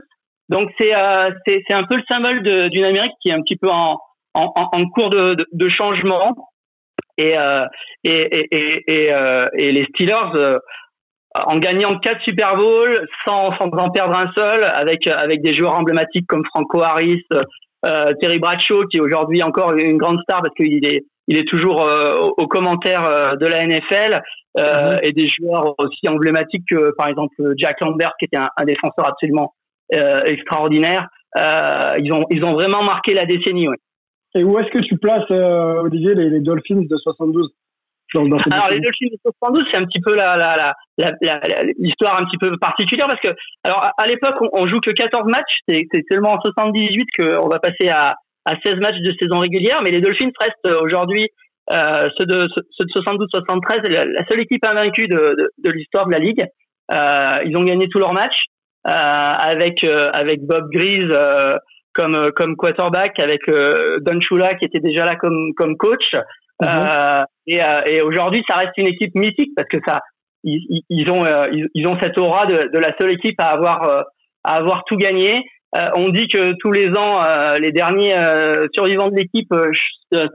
Donc 0.49 0.71
c'est 0.79 0.95
euh, 0.95 1.31
c'est 1.47 1.73
un 1.73 1.85
peu 1.85 1.97
le 1.97 2.03
symbole 2.09 2.43
d'une 2.71 2.85
Amérique 2.85 3.15
qui 3.21 3.31
est 3.31 3.33
un 3.33 3.43
petit 3.43 3.57
peu 3.57 3.71
en 3.71 3.99
en, 4.35 4.53
en 4.57 4.89
cours 4.89 5.11
de, 5.11 5.37
de, 5.53 5.69
changement 5.69 6.35
et 7.19 7.39
euh, 7.39 7.65
et 8.03 8.47
et 8.51 8.85
et, 8.87 9.13
euh, 9.13 9.47
et, 9.57 9.73
les 9.73 9.85
Steelers 9.87 10.35
euh, 10.35 10.59
en 11.35 11.57
gagnant 11.59 11.95
quatre 12.01 12.21
Super 12.25 12.57
Bowls 12.57 13.07
sans 13.27 13.57
sans 13.57 13.69
en 13.69 13.91
perdre 13.91 14.17
un 14.17 14.31
seul 14.37 14.65
avec 14.65 15.07
avec 15.07 15.41
des 15.43 15.55
joueurs 15.55 15.75
emblématiques 15.75 16.27
comme 16.27 16.45
Franco 16.47 16.83
Harris, 16.83 17.23
euh, 17.33 17.43
Terry 18.21 18.39
Bradshaw 18.39 18.87
qui 18.87 18.97
est 18.97 19.01
aujourd'hui 19.01 19.43
encore 19.43 19.73
une 19.75 19.99
grande 19.99 20.21
star 20.23 20.43
parce 20.43 20.55
qu'il 20.55 20.87
est 20.87 21.05
il 21.27 21.39
est 21.39 21.49
toujours 21.49 21.87
aux 22.37 22.47
commentaires 22.49 23.37
de 23.39 23.47
la 23.47 23.67
NFL 23.67 24.21
euh, 24.59 24.63
mm-hmm. 24.63 24.99
et 25.03 25.13
des 25.13 25.29
joueurs 25.29 25.75
aussi 25.79 26.07
emblématiques 26.09 26.65
que 26.71 26.93
par 26.97 27.09
exemple 27.09 27.35
Jack 27.57 27.81
Lambert 27.81 28.13
qui 28.19 28.27
était 28.27 28.37
un, 28.37 28.49
un 28.57 28.65
défenseur 28.65 29.09
absolument 29.09 29.53
euh, 29.93 30.23
extraordinaire. 30.25 31.09
Euh, 31.37 31.99
ils 31.99 32.13
ont 32.13 32.25
ils 32.31 32.45
ont 32.45 32.55
vraiment 32.55 32.83
marqué 32.83 33.13
la 33.13 33.27
décennie. 33.27 33.69
Ouais. 33.69 33.77
Et 34.35 34.43
où 34.43 34.59
est-ce 34.59 34.71
que 34.71 34.79
tu 34.79 34.97
places 34.97 35.31
euh, 35.31 35.83
Olivier 35.83 36.15
les, 36.15 36.41
Dolphins 36.41 36.83
de 36.89 36.97
72 36.97 37.53
alors 38.15 38.69
les 38.69 38.81
Dolphins 38.81 39.07
de 39.13 39.19
72, 39.23 39.65
c'est 39.71 39.81
un 39.81 39.85
petit 39.85 40.01
peu 40.01 40.15
la, 40.15 40.37
la, 40.37 40.75
la, 40.99 41.13
l'histoire 41.79 42.21
un 42.21 42.25
petit 42.25 42.39
peu 42.39 42.57
particulière 42.59 43.07
parce 43.07 43.21
que 43.21 43.29
alors 43.65 43.91
à, 43.97 44.07
l'époque 44.07 44.37
on, 44.41 44.49
on, 44.53 44.67
joue 44.67 44.81
que 44.81 44.91
14 44.91 45.25
matchs, 45.31 45.59
c'est, 45.69 45.87
seulement 46.11 46.33
en 46.33 46.41
78 46.41 47.07
qu'on 47.17 47.49
va 47.49 47.59
passer 47.59 47.89
à, 47.89 48.15
à 48.45 48.55
16 48.65 48.77
matchs 48.77 49.01
de 49.01 49.15
saison 49.21 49.39
régulière, 49.39 49.81
mais 49.83 49.91
les 49.91 50.01
Dolphins 50.01 50.31
restent 50.41 50.77
aujourd'hui 50.83 51.29
euh, 51.73 52.09
ceux 52.19 52.27
de 52.27 52.47
ceux 52.79 52.85
de 52.85 52.91
72-73 52.91 53.89
la, 53.89 54.25
seule 54.29 54.43
équipe 54.43 54.65
invaincue 54.65 55.09
de, 55.09 55.17
de, 55.17 55.51
de 55.59 55.71
l'histoire 55.71 56.07
de 56.07 56.13
la 56.13 56.19
ligue. 56.19 56.45
Euh, 56.93 57.37
ils 57.47 57.57
ont 57.57 57.65
gagné 57.65 57.89
tous 57.89 57.99
leurs 57.99 58.13
matchs. 58.13 58.45
Euh, 58.87 58.91
avec 58.91 59.83
euh, 59.83 60.11
avec 60.13 60.45
Bob 60.45 60.69
Grease 60.71 61.09
euh, 61.11 61.57
comme 61.95 62.31
comme 62.37 62.55
quarterback, 62.55 63.19
avec 63.19 63.41
Don 64.03 64.21
Chula 64.21 64.53
qui 64.55 64.67
était 64.67 64.81
déjà 64.81 65.07
là 65.07 65.17
comme 65.17 65.55
comme 65.57 65.79
coach. 65.79 66.15
Mhm. 66.63 67.25
et, 67.47 67.61
et 67.87 68.03
aujourd'hui, 68.03 68.43
ça 68.49 68.57
reste 68.57 68.73
une 68.77 68.87
équipe 68.87 69.15
mythique 69.15 69.51
parce 69.57 69.69
que 69.69 69.79
ça, 69.87 70.01
ils, 70.45 70.83
ils 70.89 71.11
ont 71.11 71.25
ils, 71.75 71.87
ont 71.87 71.99
cette 72.01 72.17
aura 72.19 72.47
de, 72.47 72.71
de, 72.73 72.79
la 72.79 72.95
seule 72.99 73.11
équipe 73.11 73.41
à 73.41 73.51
avoir 73.51 74.05
à 74.45 74.57
avoir 74.57 74.85
tout 74.85 74.97
gagné. 74.97 75.43
on 75.97 76.11
dit 76.11 76.29
que 76.29 76.53
tous 76.61 76.71
les 76.71 76.89
ans, 76.97 77.23
les 77.59 77.73
derniers 77.73 78.15
survivants 78.73 79.09
de 79.09 79.17
l'équipe 79.17 79.53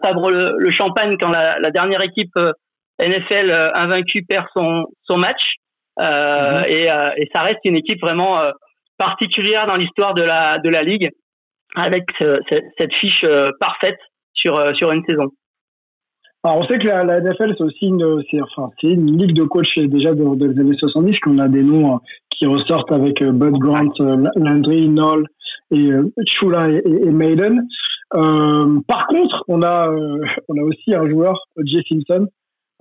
sabrent 0.03 0.31
le, 0.31 0.55
le, 0.57 0.71
champagne 0.71 1.15
quand 1.17 1.29
la, 1.29 1.57
la 1.59 1.71
dernière 1.71 2.03
équipe 2.03 2.37
NFL 3.01 3.71
invaincue 3.73 4.23
perd 4.23 4.45
son 4.53 4.87
son 5.03 5.17
match. 5.17 5.41
Euh, 5.99 6.59
mhm. 6.59 6.65
et, 6.67 6.91
euh, 6.91 7.09
et, 7.17 7.29
ça 7.33 7.41
reste 7.41 7.59
une 7.65 7.75
équipe 7.75 7.99
vraiment 8.01 8.39
euh, 8.39 8.51
particulière 8.97 9.67
dans 9.67 9.75
l'histoire 9.75 10.13
de 10.13 10.23
la, 10.23 10.57
de 10.57 10.69
la 10.69 10.83
Ligue, 10.83 11.09
avec 11.75 12.03
cette 12.19 12.93
fiche 12.95 13.25
parfaite 13.59 13.99
sur, 14.33 14.75
sur 14.75 14.91
une 14.91 15.03
saison. 15.07 15.29
Alors 16.43 16.59
on 16.59 16.67
sait 16.67 16.79
que 16.79 16.87
la, 16.87 17.03
la 17.03 17.19
NFL 17.19 17.53
c'est 17.57 17.63
aussi 17.63 17.87
une, 17.87 18.23
c'est, 18.31 18.41
enfin, 18.41 18.71
c'est 18.79 18.87
une 18.87 19.17
ligue 19.17 19.35
de 19.35 19.43
coach 19.43 19.75
déjà 19.75 20.13
dans 20.13 20.33
les 20.33 20.59
années 20.59 20.77
70 20.77 21.19
qu'on 21.19 21.37
a 21.37 21.47
des 21.47 21.63
noms 21.63 21.99
qui 22.29 22.45
ressortent 22.45 22.91
avec 22.91 23.21
Bud 23.21 23.57
Grant, 23.57 23.91
Landry, 24.35 24.87
Noll 24.87 25.27
et 25.71 25.89
Chula 26.25 26.69
et, 26.69 26.81
et 26.85 27.11
Maiden. 27.11 27.67
Euh, 28.15 28.79
par 28.87 29.07
contre, 29.07 29.43
on 29.47 29.61
a 29.61 29.89
on 30.47 30.57
a 30.57 30.63
aussi 30.63 30.93
un 30.95 31.09
joueur, 31.09 31.37
Jay 31.65 31.81
Simpson, 31.89 32.27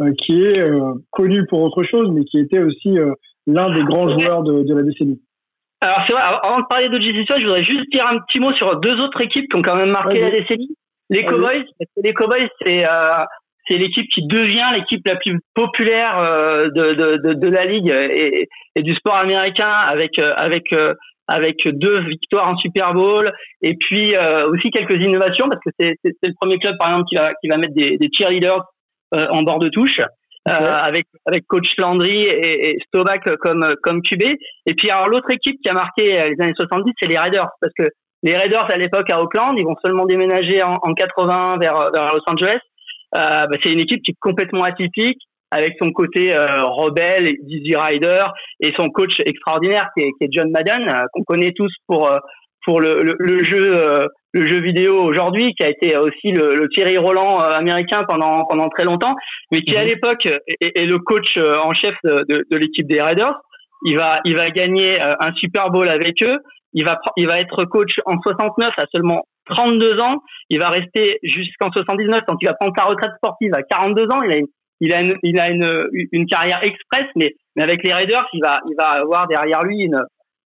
euh, 0.01 0.13
qui 0.25 0.45
est 0.45 0.61
euh, 0.61 0.95
connu 1.11 1.45
pour 1.47 1.61
autre 1.63 1.83
chose, 1.83 2.11
mais 2.13 2.25
qui 2.25 2.39
était 2.39 2.61
aussi 2.61 2.97
euh, 2.97 3.13
l'un 3.49 3.75
des 3.75 3.83
grands 3.83 4.09
joueurs 4.17 4.45
de, 4.45 4.63
de 4.63 4.75
la 4.75 4.83
décennie. 4.83 5.21
Alors 5.81 6.03
c'est 6.07 6.13
vrai, 6.13 6.23
avant 6.23 6.61
de 6.61 6.67
parler 6.69 6.89
de 6.89 7.01
Jesse 7.01 7.27
je 7.37 7.45
voudrais 7.45 7.63
juste 7.63 7.91
dire 7.93 8.07
un 8.09 8.19
petit 8.21 8.41
mot 8.41 8.53
sur 8.55 8.79
deux 8.81 8.95
autres 9.03 9.21
équipes 9.21 9.49
qui 9.49 9.57
ont 9.57 9.63
quand 9.63 9.77
même 9.77 9.91
marqué 9.91 10.21
la 10.21 10.31
décennie. 10.31 10.75
Les 11.11 11.25
Cowboys, 11.25 11.65
les 12.03 12.13
Cowboys, 12.13 12.49
c'est 12.65 12.85
euh, 12.85 13.25
c'est 13.69 13.77
l'équipe 13.77 14.09
qui 14.11 14.27
devient 14.27 14.67
l'équipe 14.75 15.07
la 15.07 15.17
plus 15.17 15.39
populaire 15.55 16.21
de, 16.75 16.93
de, 16.95 17.35
de, 17.35 17.49
la 17.49 17.65
ligue 17.65 17.89
et, 17.89 18.49
et, 18.75 18.83
du 18.83 18.95
sport 18.95 19.17
américain 19.17 19.69
avec 19.69 20.19
avec 20.19 20.75
avec 21.27 21.57
deux 21.67 22.01
victoires 22.03 22.49
en 22.49 22.57
Super 22.57 22.95
Bowl 22.95 23.31
et 23.63 23.75
puis 23.75 24.15
aussi 24.51 24.71
quelques 24.71 25.03
innovations 25.05 25.49
parce 25.49 25.61
que 25.65 25.71
c'est 25.79 25.95
c'est 26.03 26.15
le 26.23 26.35
premier 26.41 26.59
club 26.59 26.77
par 26.79 26.89
exemple 26.89 27.09
qui 27.09 27.17
va 27.17 27.31
qui 27.43 27.49
va 27.49 27.57
mettre 27.57 27.75
des, 27.75 27.99
des 27.99 28.09
cheerleaders 28.13 28.65
euh, 29.15 29.27
en 29.31 29.43
bord 29.43 29.59
de 29.59 29.69
touche. 29.69 30.01
Euh, 30.49 30.53
avec 30.53 31.07
avec 31.27 31.47
coach 31.47 31.69
Landry 31.79 32.23
et, 32.23 32.71
et 32.71 32.79
comme 33.41 33.75
comme 33.83 34.03
QB. 34.03 34.23
Et 34.67 34.75
puis 34.75 34.89
alors 34.91 35.09
l'autre 35.09 35.31
équipe 35.31 35.61
qui 35.63 35.69
a 35.69 35.75
marqué 35.75 36.19
euh, 36.19 36.29
les 36.29 36.43
années 36.43 36.55
70, 36.57 36.93
c'est 36.99 37.09
les 37.09 37.19
Raiders 37.19 37.49
parce 37.61 37.73
que 37.79 37.89
les 38.23 38.35
Raiders 38.35 38.71
à 38.71 38.77
l'époque 38.77 39.11
à 39.11 39.21
Oakland, 39.21 39.55
ils 39.59 39.65
vont 39.65 39.77
seulement 39.85 40.07
déménager 40.07 40.63
en, 40.63 40.75
en 40.81 40.95
80 40.95 41.59
vers 41.59 41.91
vers 41.91 42.15
Los 42.15 42.23
Angeles. 42.27 42.59
Euh, 43.17 43.47
bah, 43.47 43.57
c'est 43.63 43.73
une 43.73 43.81
équipe 43.81 44.03
qui 44.03 44.13
est 44.13 44.21
complètement 44.21 44.65
atypique 44.65 45.21
avec 45.51 45.77
son 45.81 45.91
côté 45.93 46.37
euh, 46.37 46.63
rebelle, 46.65 47.35
Dizzy 47.43 47.75
Rider 47.75 48.25
et 48.61 48.73
son 48.77 48.91
coach 48.91 49.15
extraordinaire 49.25 49.89
qui 49.97 50.05
est, 50.05 50.13
qui 50.19 50.25
est 50.25 50.29
John 50.31 50.51
Madden 50.51 51.05
qu'on 51.13 51.23
connaît 51.23 51.53
tous 51.53 51.73
pour 51.87 52.11
pour 52.67 52.81
le, 52.81 53.01
le, 53.01 53.17
le 53.19 53.45
jeu 53.45 54.09
le 54.33 54.47
jeu 54.47 54.61
vidéo 54.61 55.03
aujourd'hui, 55.03 55.55
qui 55.55 55.65
a 55.65 55.69
été 55.69 55.97
aussi 55.97 56.33
le, 56.33 56.55
le 56.55 56.69
Thierry 56.69 56.99
Roland 56.99 57.41
euh, 57.41 57.53
américain 57.53 58.05
pendant 58.07 58.45
pendant 58.45 58.69
très 58.69 58.85
longtemps, 58.85 59.15
mais 59.51 59.61
qui 59.63 59.77
à 59.77 59.83
mhm. 59.83 59.89
l'époque 59.89 60.27
est, 60.61 60.87
le 60.87 60.99
coach 60.99 61.37
euh, 61.37 61.59
en 61.59 61.73
chef 61.73 61.95
de, 62.05 62.45
de, 62.51 62.57
l'équipe 62.57 62.87
des 62.87 63.01
Raiders. 63.01 63.41
Il 63.85 63.97
va 63.97 64.21
il 64.25 64.37
va 64.37 64.51
gagner 64.51 65.01
euh, 65.01 65.15
un 65.21 65.33
Super 65.35 65.71
Bowl 65.71 65.89
avec 65.89 66.23
eux. 66.23 66.39
Il 66.75 66.85
va 66.85 67.01
il 67.17 67.27
va 67.27 67.41
être 67.41 67.65
coach 67.65 67.93
en 68.05 68.21
69 68.21 68.71
à 68.77 68.85
seulement 68.93 69.23
32 69.49 70.01
ans. 70.01 70.23
Il 70.51 70.61
va 70.61 70.69
rester 70.71 71.19
jusqu'en 71.23 71.71
79 71.71 72.21
quand 72.27 72.37
il 72.41 72.47
va 72.47 72.55
prendre 72.55 72.75
sa 72.77 72.85
retraite 72.85 73.13
sportive 73.17 73.53
à 73.55 73.63
42 73.63 74.05
ans. 74.05 74.23
Il 74.23 74.33
a 74.33 74.37
une, 74.37 74.47
il 74.81 74.93
a 74.93 75.01
une, 75.01 75.15
il 75.23 75.41
a 75.41 75.51
une, 75.51 75.89
une 76.13 76.27
carrière 76.27 76.63
express, 76.63 77.07
mais, 77.17 77.35
mais 77.57 77.63
avec 77.63 77.83
les 77.83 77.93
Raiders, 77.93 78.27
il 78.33 78.41
va, 78.43 78.61
il 78.69 78.75
va 78.77 79.03
avoir 79.03 79.27
derrière 79.27 79.63
lui 79.63 79.81
une, 79.81 80.03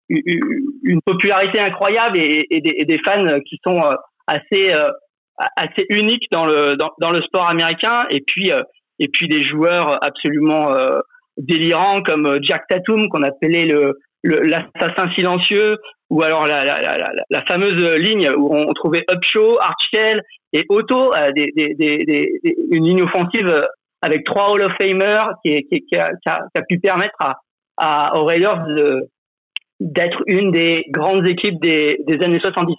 une 0.09 1.01
popularité 1.05 1.61
incroyable 1.61 2.19
et, 2.19 2.47
des, 2.51 2.85
des, 2.85 2.99
fans 3.05 3.41
qui 3.49 3.59
sont 3.65 3.81
euh, 3.81 3.95
assez 4.27 4.75
euh, 4.75 4.91
assez 5.57 5.87
uniques 5.89 6.27
dans 6.31 6.45
le 6.45 6.77
dans, 6.77 7.11
le 7.11 7.23
sport 7.23 7.49
américain 7.49 8.07
et 8.11 8.21
puis 8.21 8.53
euh, 8.53 8.63
et 8.99 9.09
puis 9.09 9.29
des 9.29 9.43
joueurs 9.43 9.99
absolument 10.05 10.71
délirants 11.37 12.03
comme 12.03 12.39
Jack 12.43 12.67
Tatum 12.69 13.09
qu'on 13.09 13.23
appelait 13.23 13.65
le 13.65 13.99
l'assassin 14.23 15.11
silencieux 15.15 15.79
ou 16.13 16.23
alors 16.23 16.47
la, 16.47 16.63
la, 16.63 16.79
la, 16.79 17.11
la, 17.31 17.43
fameuse 17.47 17.83
ligne 17.95 18.31
où 18.37 18.55
on 18.55 18.71
trouvait 18.75 19.03
Upshaw, 19.11 19.59
Archel 19.61 20.23
et 20.53 20.67
Otto, 20.69 21.11
des, 21.35 21.51
des, 21.57 21.75
des, 21.75 22.29
une 22.71 22.85
ligne 22.85 23.03
offensive 23.03 23.51
avec 24.03 24.25
trois 24.25 24.51
Hall 24.53 24.63
of 24.63 24.73
Famers 24.79 25.25
qui, 25.43 25.65
qui, 25.65 25.87
qui, 25.87 25.97
a, 25.97 26.11
qui, 26.23 26.29
a, 26.29 26.63
pu 26.69 26.79
permettre 26.81 27.17
à, 27.21 27.39
à, 27.79 28.19
aux 28.19 28.27
Raiders 28.27 28.63
de, 28.67 29.09
d'être 29.81 30.23
une 30.27 30.51
des 30.51 30.85
grandes 30.91 31.27
équipes 31.27 31.59
des, 31.63 31.99
des 32.07 32.23
années 32.23 32.41
70. 32.41 32.75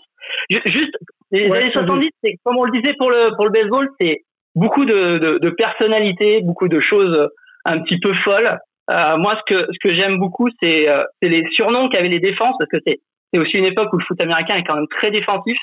Juste, 0.50 0.96
les 1.32 1.52
années 1.52 1.72
70, 1.72 2.10
c'est 2.24 2.36
comme 2.44 2.58
on 2.58 2.66
le 2.66 2.80
disait 2.80 2.94
pour 3.00 3.10
le 3.10 3.36
pour 3.36 3.46
le 3.46 3.52
baseball, 3.52 3.90
c'est 4.00 4.22
beaucoup 4.54 4.86
de, 4.86 5.18
de, 5.18 5.40
de 5.40 5.50
personnalités, 5.50 6.42
beaucoup 6.44 6.68
de 6.68 6.80
choses 6.80 7.28
un 7.66 7.82
petit 7.82 8.00
peu 8.00 8.14
folles. 8.24 8.60
Euh, 8.92 9.18
moi, 9.18 9.34
ce 9.40 9.56
que 9.56 9.66
ce 9.72 9.88
que 9.88 9.96
j'aime 9.96 10.18
beaucoup, 10.20 10.50
c'est 10.62 10.88
euh, 10.88 11.04
c'est 11.20 11.30
les 11.30 11.44
surnoms 11.54 11.90
qu'avaient 11.90 12.10
les 12.10 12.20
défenses, 12.20 12.54
parce 12.60 12.70
que 12.70 12.78
c'est 12.86 13.00
c'est 13.34 13.40
aussi 13.40 13.58
une 13.58 13.66
époque 13.66 13.92
où 13.94 13.98
le 13.98 14.06
foot 14.06 14.22
américain 14.22 14.56
est 14.56 14.64
quand 14.64 14.76
même 14.76 14.88
très 14.98 15.10
défensif. 15.10 15.58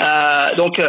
Euh, 0.00 0.54
donc 0.56 0.78
euh, 0.78 0.88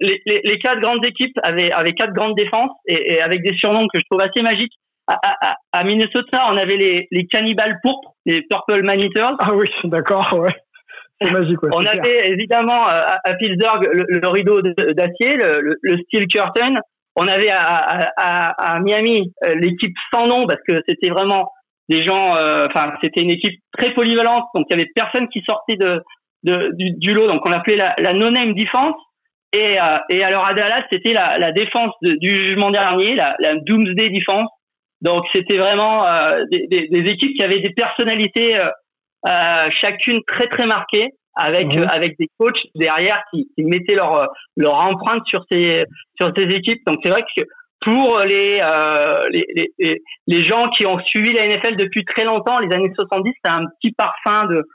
les, 0.00 0.20
les, 0.26 0.40
les, 0.42 0.58
quatre 0.58 0.80
grandes 0.80 1.04
équipes 1.04 1.38
avaient, 1.42 1.70
avaient 1.70 1.92
quatre 1.92 2.12
grandes 2.12 2.34
défenses 2.34 2.72
et, 2.88 3.14
et, 3.14 3.22
avec 3.22 3.42
des 3.42 3.54
surnoms 3.56 3.86
que 3.92 4.00
je 4.00 4.04
trouve 4.10 4.20
assez 4.20 4.42
magiques. 4.42 4.72
à, 5.06 5.84
Minnesota, 5.84 6.46
on 6.50 6.56
avait 6.56 6.76
les, 6.76 7.06
les 7.10 7.26
cannibales 7.26 7.78
pourpres, 7.82 8.14
les 8.26 8.42
Purple 8.42 8.82
Manitors. 8.82 9.36
Ah 9.38 9.54
oui, 9.54 9.68
d'accord, 9.84 10.32
ouais. 10.38 10.54
C'est 11.20 11.30
magique, 11.30 11.62
ouais, 11.62 11.70
On 11.74 11.86
avait 11.86 12.28
évidemment 12.28 12.86
à, 12.86 13.34
Pittsburgh 13.38 13.88
le, 13.92 14.28
rideau 14.28 14.60
d'acier, 14.62 15.36
le, 15.36 15.76
le, 15.80 15.98
steel 16.04 16.26
curtain. 16.26 16.80
On 17.16 17.28
avait 17.28 17.50
à, 17.50 18.10
à, 18.16 18.74
à 18.74 18.80
Miami 18.80 19.32
l'équipe 19.54 19.94
sans 20.12 20.26
nom 20.26 20.46
parce 20.46 20.60
que 20.66 20.82
c'était 20.88 21.10
vraiment 21.10 21.52
des 21.88 22.02
gens, 22.02 22.30
enfin 22.30 22.94
c'était 23.02 23.20
une 23.20 23.30
équipe 23.30 23.60
très 23.76 23.92
polyvalente, 23.92 24.44
donc 24.54 24.66
il 24.70 24.76
y 24.76 24.80
avait 24.80 24.90
personne 24.94 25.28
qui 25.28 25.42
sortait 25.46 25.76
de, 25.76 26.00
de 26.44 26.70
du, 26.74 26.92
du, 26.98 27.14
lot, 27.14 27.26
donc 27.26 27.44
on 27.44 27.50
l'appelait 27.50 27.76
la, 27.76 27.94
la 27.98 28.12
no-name 28.12 28.54
defense. 28.54 28.96
Et, 29.52 29.80
euh, 29.80 29.98
et 30.10 30.24
alors 30.24 30.44
à 30.44 30.52
Dallas, 30.52 30.82
c'était 30.90 31.12
la, 31.12 31.38
la 31.38 31.52
défense 31.52 31.92
du 32.02 32.36
jugement 32.36 32.70
dernier, 32.70 33.14
la, 33.14 33.36
la 33.38 33.54
Doomsday 33.54 34.10
Defense. 34.10 34.50
Donc 35.00 35.24
c'était 35.34 35.58
vraiment 35.58 36.06
euh, 36.06 36.44
des, 36.50 36.66
des, 36.66 36.88
des, 36.88 37.10
équipes 37.10 37.36
qui 37.36 37.44
avaient 37.44 37.60
des 37.60 37.72
personnalités 37.72 38.58
euh, 38.58 38.68
euh 39.28 39.68
chacune 39.80 40.20
très 40.26 40.48
très 40.48 40.66
marquées, 40.66 41.10
avec 41.36 41.72
mhm. 41.72 41.84
avec 41.88 42.18
des 42.18 42.28
coachs 42.38 42.60
derrière 42.74 43.22
qui, 43.32 43.48
qui, 43.56 43.64
mettaient 43.64 43.94
leur 43.94 44.28
leur 44.56 44.74
empreinte 44.74 45.22
sur 45.26 45.44
ces 45.50 45.84
sur 46.20 46.32
ces 46.36 46.44
équipes. 46.44 46.80
Donc 46.86 46.98
c'est 47.04 47.10
vrai 47.10 47.22
que 47.22 47.44
pour 47.84 48.20
les, 48.20 48.60
les, 49.30 49.72
les, 49.78 50.02
les 50.26 50.40
gens 50.40 50.68
qui 50.70 50.86
ont 50.86 50.98
suivi 51.04 51.32
la 51.32 51.46
NFL 51.46 51.76
depuis 51.76 52.04
très 52.04 52.24
longtemps, 52.24 52.58
les 52.58 52.74
années 52.74 52.92
70, 52.94 53.32
c'est 53.44 53.50
un 53.50 53.64
petit 53.80 53.92
parfum 53.92 54.46
de 54.46 54.66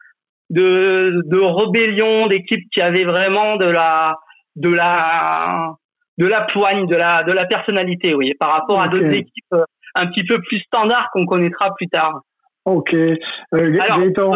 de, 0.49 1.21
de 1.25 1.39
rébellion, 1.39 2.27
d'équipes 2.27 2.67
qui 2.73 2.81
avaient 2.81 3.03
vraiment 3.03 3.55
de 3.55 3.65
la 3.65 4.15
de 4.55 4.73
la 4.73 5.73
de 6.17 6.27
la 6.27 6.41
poigne, 6.41 6.87
de 6.87 6.95
la 6.95 7.23
de 7.23 7.31
la 7.31 7.45
personnalité, 7.45 8.13
oui, 8.13 8.33
par 8.39 8.51
rapport 8.51 8.81
à 8.81 8.87
d'autres 8.87 9.15
équipes 9.15 9.53
euh, 9.53 9.63
un 9.95 10.07
petit 10.07 10.23
peu 10.23 10.39
plus 10.41 10.59
standards 10.61 11.09
qu'on 11.13 11.25
connaîtra 11.25 11.73
plus 11.75 11.87
tard. 11.87 12.21
Ok. 12.65 12.93
Euh, 12.93 13.17
Alors, 13.53 13.99
Gaëtan. 13.99 14.31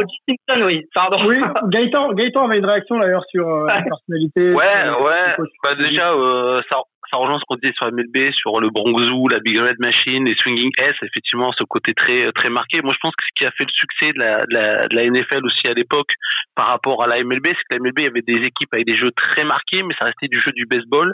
Oui, 0.65 0.88
pardon. 0.95 1.17
Oui, 1.27 1.38
Gaëtan, 1.69 2.13
Gaëtan 2.13 2.45
avait 2.45 2.59
une 2.59 2.65
réaction 2.65 2.97
d'ailleurs 2.97 3.25
sur 3.29 3.47
euh, 3.47 3.67
la 3.67 3.81
personnalité. 3.81 4.53
Ouais, 4.53 4.89
ouais. 5.03 5.45
Bah, 5.63 5.75
déjà, 5.75 6.13
euh, 6.13 6.62
ça, 6.71 6.77
ça 7.13 7.19
rejoint 7.19 7.38
ce 7.38 7.43
qu'on 7.47 7.56
disait 7.62 7.73
sur 7.78 7.91
MLB, 7.91 8.32
sur 8.34 8.60
le 8.60 8.69
Bronx 8.69 8.93
la 9.30 9.39
Big 9.39 9.58
Red 9.60 9.78
Machine, 9.80 10.26
les 10.26 10.36
Swinging 10.38 10.71
S, 10.80 10.93
effectivement, 11.04 11.52
ce 11.58 11.63
côté 11.65 11.93
très 11.93 12.32
très 12.32 12.49
marqué. 12.49 12.82
Moi, 12.82 12.93
je 12.93 12.99
pense 13.02 13.12
que 13.12 13.23
ce 13.26 13.32
qui 13.36 13.45
a 13.45 13.52
fait 13.52 13.65
le 13.65 13.73
succès 13.73 14.13
de 14.13 14.19
la, 14.19 14.43
la, 14.49 14.88
de 14.88 15.10
NFL 15.10 15.45
aussi 15.45 15.67
à 15.67 15.73
l'époque 15.73 16.12
par 16.56 16.67
rapport 16.67 17.04
à 17.04 17.08
la 17.08 17.21
MLB, 17.23 17.45
c'est 17.45 17.54
que 17.54 17.78
la 17.78 17.80
MLB 17.80 17.99
avait 18.10 18.21
des 18.21 18.45
équipes 18.47 18.73
avec 18.73 18.88
des 18.88 18.95
jeux 18.95 19.12
très 19.12 19.43
marqués, 19.43 19.84
mais 19.84 19.93
ça 19.99 20.06
restait 20.06 20.28
du 20.28 20.39
jeu 20.39 20.52
du 20.56 20.65
baseball, 20.65 21.13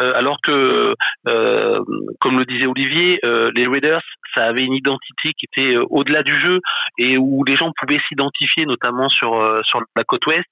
euh, 0.00 0.12
alors 0.14 0.38
que, 0.42 0.94
euh, 1.28 1.78
comme 2.20 2.38
le 2.38 2.44
disait 2.44 2.66
Olivier, 2.66 3.18
euh, 3.24 3.48
les 3.54 3.66
Raiders, 3.66 4.02
ça 4.34 4.44
avait 4.44 4.62
une 4.62 4.74
identité 4.74 5.32
qui 5.38 5.46
était 5.52 5.76
euh, 5.76 5.84
au-delà 5.90 6.22
du 6.22 6.38
jeu 6.38 6.60
et 6.98 7.18
où 7.18 7.44
les 7.44 7.56
gens 7.56 7.72
pouvaient 7.80 8.00
s'identifier, 8.08 8.64
notamment 8.64 9.08
sur 9.08 9.34
euh, 9.34 9.60
sur 9.64 9.80
la 9.96 10.04
côte 10.04 10.26
ouest. 10.26 10.46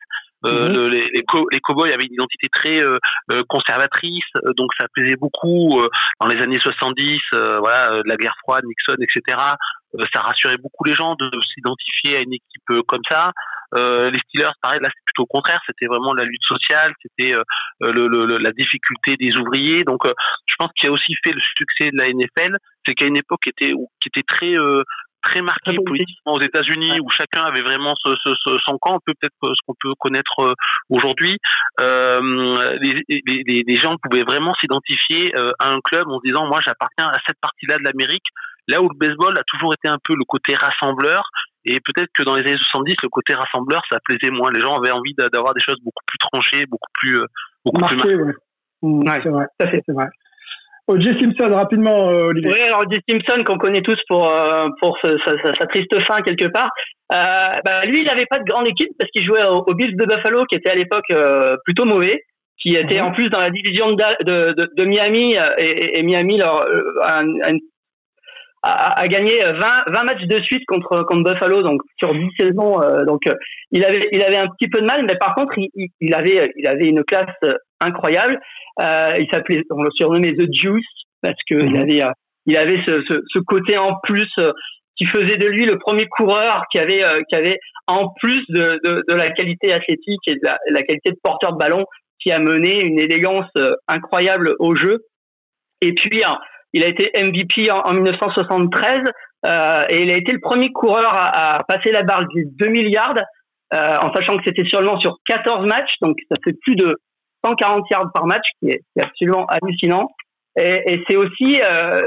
Euh, 0.47 0.69
mhm. 0.69 0.91
les, 0.91 1.05
les, 1.07 1.25
les 1.53 1.61
cowboys 1.61 1.93
avaient 1.93 2.05
une 2.05 2.13
identité 2.13 2.49
très 2.53 2.81
euh, 2.81 2.99
euh, 3.33 3.43
conservatrice, 3.49 4.31
donc 4.57 4.71
ça 4.79 4.87
plaisait 4.93 5.17
beaucoup 5.17 5.83
dans 6.21 6.29
les 6.29 6.41
années 6.41 6.61
70, 6.61 7.19
voilà, 7.33 8.01
la 8.05 8.17
guerre 8.17 8.37
froide, 8.43 8.65
Nixon, 8.65 9.03
etc. 9.03 9.39
ça 10.15 10.21
rassurait 10.21 10.59
beaucoup 10.59 10.85
les 10.85 10.93
gens 10.93 11.17
de 11.17 11.31
s'identifier 11.55 12.19
à 12.19 12.21
une 12.21 12.35
équipe 12.35 12.87
comme 12.87 13.03
ça. 13.11 13.33
les 13.75 14.21
Steelers, 14.29 14.53
pareil, 14.63 14.79
là 14.81 14.89
c'est 14.93 15.05
plutôt 15.07 15.25
au 15.25 15.27
contraire, 15.27 15.61
c'était 15.67 15.87
vraiment 15.87 16.15
la 16.15 16.25
lutte 16.25 16.45
sociale, 16.45 16.93
c'était 17.03 17.35
le, 17.81 18.07
le, 18.07 18.39
la 18.39 18.53
difficulté 18.53 19.17
des 19.17 19.37
ouvriers. 19.39 19.83
Donc, 19.85 20.07
je 20.07 20.55
pense 20.59 20.71
qu'il 20.77 20.89
a 20.89 20.93
aussi 20.93 21.15
fait 21.25 21.33
le 21.33 21.41
succès 21.41 21.91
de 21.91 21.99
la 21.99 22.09
NFL, 22.09 22.57
c'est 22.87 22.95
qu'à 22.95 23.07
une 23.07 23.17
époque 23.17 23.41
qui 23.43 23.51
était 23.51 23.73
qui 24.01 24.09
était 24.09 24.23
très 24.23 24.55
très 25.23 25.43
marqué 25.43 25.77
politiquement 25.85 26.35
aux 26.35 26.41
États-Unis 26.41 27.01
où 27.01 27.11
chacun 27.11 27.43
avait 27.43 27.63
vraiment 27.63 27.95
ce, 28.05 28.13
ce, 28.23 28.59
son 28.67 28.79
camp, 28.79 28.99
peut-être 29.05 29.35
ce 29.43 29.61
qu'on 29.67 29.75
peut 29.81 29.95
connaître 29.99 30.41
euh, 30.41 30.53
aujourd'hui. 30.89 31.37
Euh, 31.81 32.21
les, 32.81 32.95
les, 33.09 33.65
les, 33.67 33.75
gens 33.75 33.97
pouvaient 34.03 34.23
vraiment 34.23 34.55
s'identifier 34.55 35.33
euh, 35.37 35.51
à 35.59 35.71
un 35.71 35.81
club 35.81 36.09
en 36.09 36.19
se 36.19 36.27
disant 36.27 36.47
moi 36.47 36.61
j'appartiens 36.65 37.07
à 37.07 37.19
cette 37.27 37.39
partie-là 37.41 37.79
de 37.79 37.85
l'Amérique. 37.85 38.27
Là 38.69 38.83
où 38.83 38.89
le 38.89 38.99
baseball 38.99 39.35
a 39.39 39.43
toujours 39.47 39.73
été 39.73 39.89
un 39.89 39.99
peu 40.03 40.15
le 40.15 40.25
côté 40.25 40.55
rassembleur, 40.55 41.31
et 41.65 41.81
peut-être 41.81 42.11
que 42.13 42.23
dans 42.23 42.37
les 42.37 42.47
années 42.47 42.59
70, 42.59 42.97
le 43.03 43.09
côté 43.09 43.35
rassembleur, 43.35 43.81
ça 43.91 43.99
plaisait 44.05 44.31
moins. 44.31 44.51
Les 44.53 44.61
gens 44.61 44.77
avaient 44.77 44.91
envie 44.91 45.15
d'avoir 45.15 45.55
des 45.55 45.61
choses 45.61 45.79
beaucoup 45.83 46.05
plus 46.07 46.19
tranchées, 46.19 46.67
beaucoup 46.67 46.91
plus, 46.93 47.19
beaucoup 47.65 47.85
plus 47.85 47.97
marquées. 47.97 48.17
Mmh, 48.83 49.11
c'est 49.23 49.29
vrai, 49.31 49.47
c'est 49.59 49.93
vrai. 49.93 50.07
O.J. 50.89 51.21
Simpson, 51.21 51.55
rapidement, 51.55 52.09
euh, 52.09 52.29
Olivier. 52.29 52.51
Oui, 52.51 52.61
alors 52.63 52.81
O.J. 52.81 52.99
Simpson, 53.09 53.45
qu'on 53.45 53.59
connaît 53.59 53.83
tous 53.83 54.01
pour, 54.09 54.27
euh, 54.27 54.69
pour 54.81 54.99
sa, 55.03 55.67
triste 55.67 56.03
fin 56.07 56.23
quelque 56.23 56.49
part. 56.49 56.71
Euh, 57.13 57.61
bah, 57.63 57.83
lui, 57.85 58.01
il 58.01 58.07
n'avait 58.07 58.25
pas 58.25 58.39
de 58.39 58.45
grande 58.45 58.67
équipe 58.67 58.91
parce 58.99 59.11
qu'il 59.11 59.25
jouait 59.25 59.45
au, 59.45 59.75
Bills 59.75 59.97
de 59.97 60.07
Buffalo, 60.07 60.45
qui 60.47 60.57
était 60.57 60.71
à 60.71 60.75
l'époque 60.75 61.13
plutôt 61.65 61.85
mauvais, 61.85 62.23
qui 62.59 62.75
était 62.75 63.01
mhm. 63.01 63.07
en 63.07 63.13
plus 63.13 63.29
dans 63.29 63.39
la 63.39 63.51
division 63.51 63.93
de, 63.93 64.25
de, 64.25 64.69
de, 64.75 64.85
Miami, 64.85 65.37
et, 65.59 65.99
et, 65.99 66.03
Miami 66.03 66.39
leur, 66.39 66.67
a, 67.03 67.23
a, 68.63 69.01
a, 69.01 69.09
gagné 69.09 69.45
20, 69.45 69.53
20 69.89 70.05
matchs 70.05 70.25
de 70.25 70.43
suite 70.43 70.65
contre, 70.67 71.03
contre 71.03 71.31
Buffalo, 71.31 71.63
donc 71.63 71.83
sur 71.99 72.15
10 72.15 72.21
saisons. 72.39 72.81
donc 73.05 73.21
il 73.73 73.85
avait, 73.85 74.09
il 74.11 74.23
avait 74.23 74.39
un 74.39 74.49
petit 74.49 74.69
peu 74.69 74.81
de 74.81 74.87
mal, 74.87 75.05
mais 75.07 75.17
par 75.17 75.35
contre, 75.35 75.53
il, 75.59 75.89
il 76.01 76.15
avait, 76.15 76.51
il 76.57 76.67
avait 76.67 76.87
une 76.87 77.05
classe 77.05 77.37
incroyable. 77.81 78.41
Euh, 78.81 79.17
il 79.19 79.29
s'appelait, 79.31 79.63
on 79.71 79.83
le 79.83 79.91
surnommait 79.93 80.35
The 80.35 80.53
Juice 80.53 80.87
parce 81.23 81.39
que 81.49 81.55
il 81.57 81.71
mhm. 81.71 81.81
avait, 81.81 82.03
euh, 82.03 82.13
il 82.47 82.57
avait 82.57 82.81
ce, 82.87 82.97
ce, 83.11 83.21
ce, 83.27 83.39
côté 83.41 83.77
en 83.77 83.97
plus 84.03 84.29
euh, 84.39 84.53
qui 84.97 85.07
faisait 85.07 85.37
de 85.37 85.47
lui 85.47 85.65
le 85.65 85.79
premier 85.79 86.07
coureur 86.07 86.65
qui 86.73 86.79
avait, 86.79 87.03
qui 87.29 87.37
avait 87.37 87.59
en 87.87 88.09
plus 88.21 88.43
de, 88.49 88.81
de, 88.85 89.05
de, 89.09 89.15
la 89.15 89.31
qualité 89.31 89.73
athlétique 89.73 90.21
et 90.27 90.35
de 90.35 90.41
la, 90.43 90.59
la, 90.71 90.83
qualité 90.83 91.11
de 91.11 91.19
porteur 91.23 91.53
de 91.53 91.59
ballon, 91.59 91.85
qui 92.21 92.33
a 92.33 92.39
mené 92.39 92.83
une 92.83 92.99
élégance 92.99 93.51
incroyable 93.87 94.57
au 94.59 94.75
jeu. 94.75 95.05
Et 95.83 95.93
puis, 95.93 96.23
il 96.73 96.83
a 96.83 96.89
été 96.89 97.13
MVP 97.15 97.71
en, 97.71 97.79
en 97.79 97.93
1973 97.93 99.03
euh, 99.47 99.83
et 99.89 100.03
il 100.03 100.11
a 100.11 100.17
été 100.17 100.33
le 100.33 100.41
premier 100.41 100.73
coureur 100.73 101.15
à, 101.15 101.59
à 101.59 101.65
passer 101.65 101.93
la 101.93 102.03
barre 102.03 102.25
des 102.35 102.45
2 102.45 102.69
milliards, 102.69 103.15
euh, 103.73 103.97
en 103.99 104.13
sachant 104.13 104.37
que 104.37 104.43
c'était 104.45 104.69
seulement 104.69 104.99
sur 105.01 105.17
14 105.27 105.67
matchs, 105.67 105.93
donc 106.01 106.17
ça 106.31 106.37
fait 106.45 106.55
plus 106.63 106.75
de 106.75 106.97
140 107.45 107.85
yards 107.91 108.13
par 108.13 108.27
match, 108.27 108.47
qui 108.61 108.71
est, 108.71 108.83
absolument 109.01 109.47
hallucinant. 109.47 110.09
Et, 110.59 110.83
et 110.87 111.05
c'est 111.09 111.17
aussi 111.17 111.61
euh, 111.63 112.01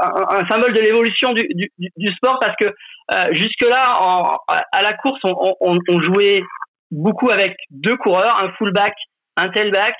un, 0.00 0.38
un, 0.38 0.48
symbole 0.48 0.72
de 0.72 0.80
l'évolution 0.80 1.32
du, 1.32 1.42
du, 1.54 1.70
du, 1.96 2.08
sport 2.14 2.38
parce 2.40 2.54
que 2.60 2.66
euh, 2.66 3.26
jusque-là, 3.32 4.36
à 4.46 4.82
la 4.82 4.92
course, 4.92 5.18
on, 5.24 5.54
on, 5.60 5.78
on, 5.88 6.00
jouait 6.00 6.42
beaucoup 6.92 7.30
avec 7.30 7.56
deux 7.70 7.96
coureurs, 7.96 8.42
un 8.42 8.52
fullback, 8.58 8.94
un 9.36 9.48
tailback. 9.48 9.94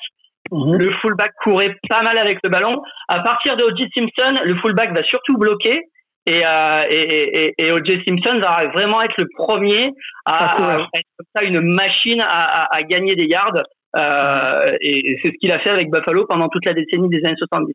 Mhm. 0.53 0.77
Le 0.79 0.93
fullback 1.01 1.33
courait 1.43 1.77
pas 1.89 2.03
mal 2.03 2.19
avec 2.19 2.39
le 2.45 2.51
ballon. 2.51 2.81
À 3.09 3.21
partir 3.21 3.57
de 3.57 3.65
O.J. 3.65 3.89
Simpson, 3.97 4.41
le 4.45 4.55
fullback 4.57 4.95
va 4.95 5.03
surtout 5.05 5.37
bloquer. 5.37 5.81
Et, 6.27 6.43
euh, 6.47 6.83
et, 6.91 7.47
et, 7.47 7.55
et 7.59 7.73
O.J. 7.73 8.03
Simpson 8.07 8.39
va 8.41 8.69
vraiment 8.69 9.03
être 9.03 9.15
le 9.19 9.27
premier 9.37 9.93
à, 10.27 10.75
à 10.75 10.79
être 10.95 11.09
comme 11.17 11.27
ça 11.35 11.45
une 11.45 11.61
machine 11.61 12.21
à, 12.21 12.63
à, 12.63 12.77
à 12.77 12.83
gagner 12.83 13.15
des 13.17 13.27
yards. 13.27 13.63
Euh, 13.97 14.77
et 14.81 15.19
c'est 15.23 15.33
ce 15.33 15.39
qu'il 15.41 15.51
a 15.53 15.59
fait 15.59 15.71
avec 15.71 15.91
Buffalo 15.91 16.27
pendant 16.29 16.49
toute 16.49 16.65
la 16.65 16.75
décennie 16.75 17.09
des 17.09 17.25
années 17.25 17.37
70. 17.37 17.75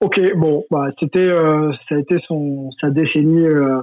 Ok, 0.00 0.18
bon, 0.34 0.64
bah, 0.68 0.88
c'était, 0.98 1.32
euh, 1.32 1.70
ça 1.88 1.94
a 1.94 1.98
été 1.98 2.16
son, 2.26 2.70
sa 2.80 2.90
décennie 2.90 3.46
euh, 3.46 3.80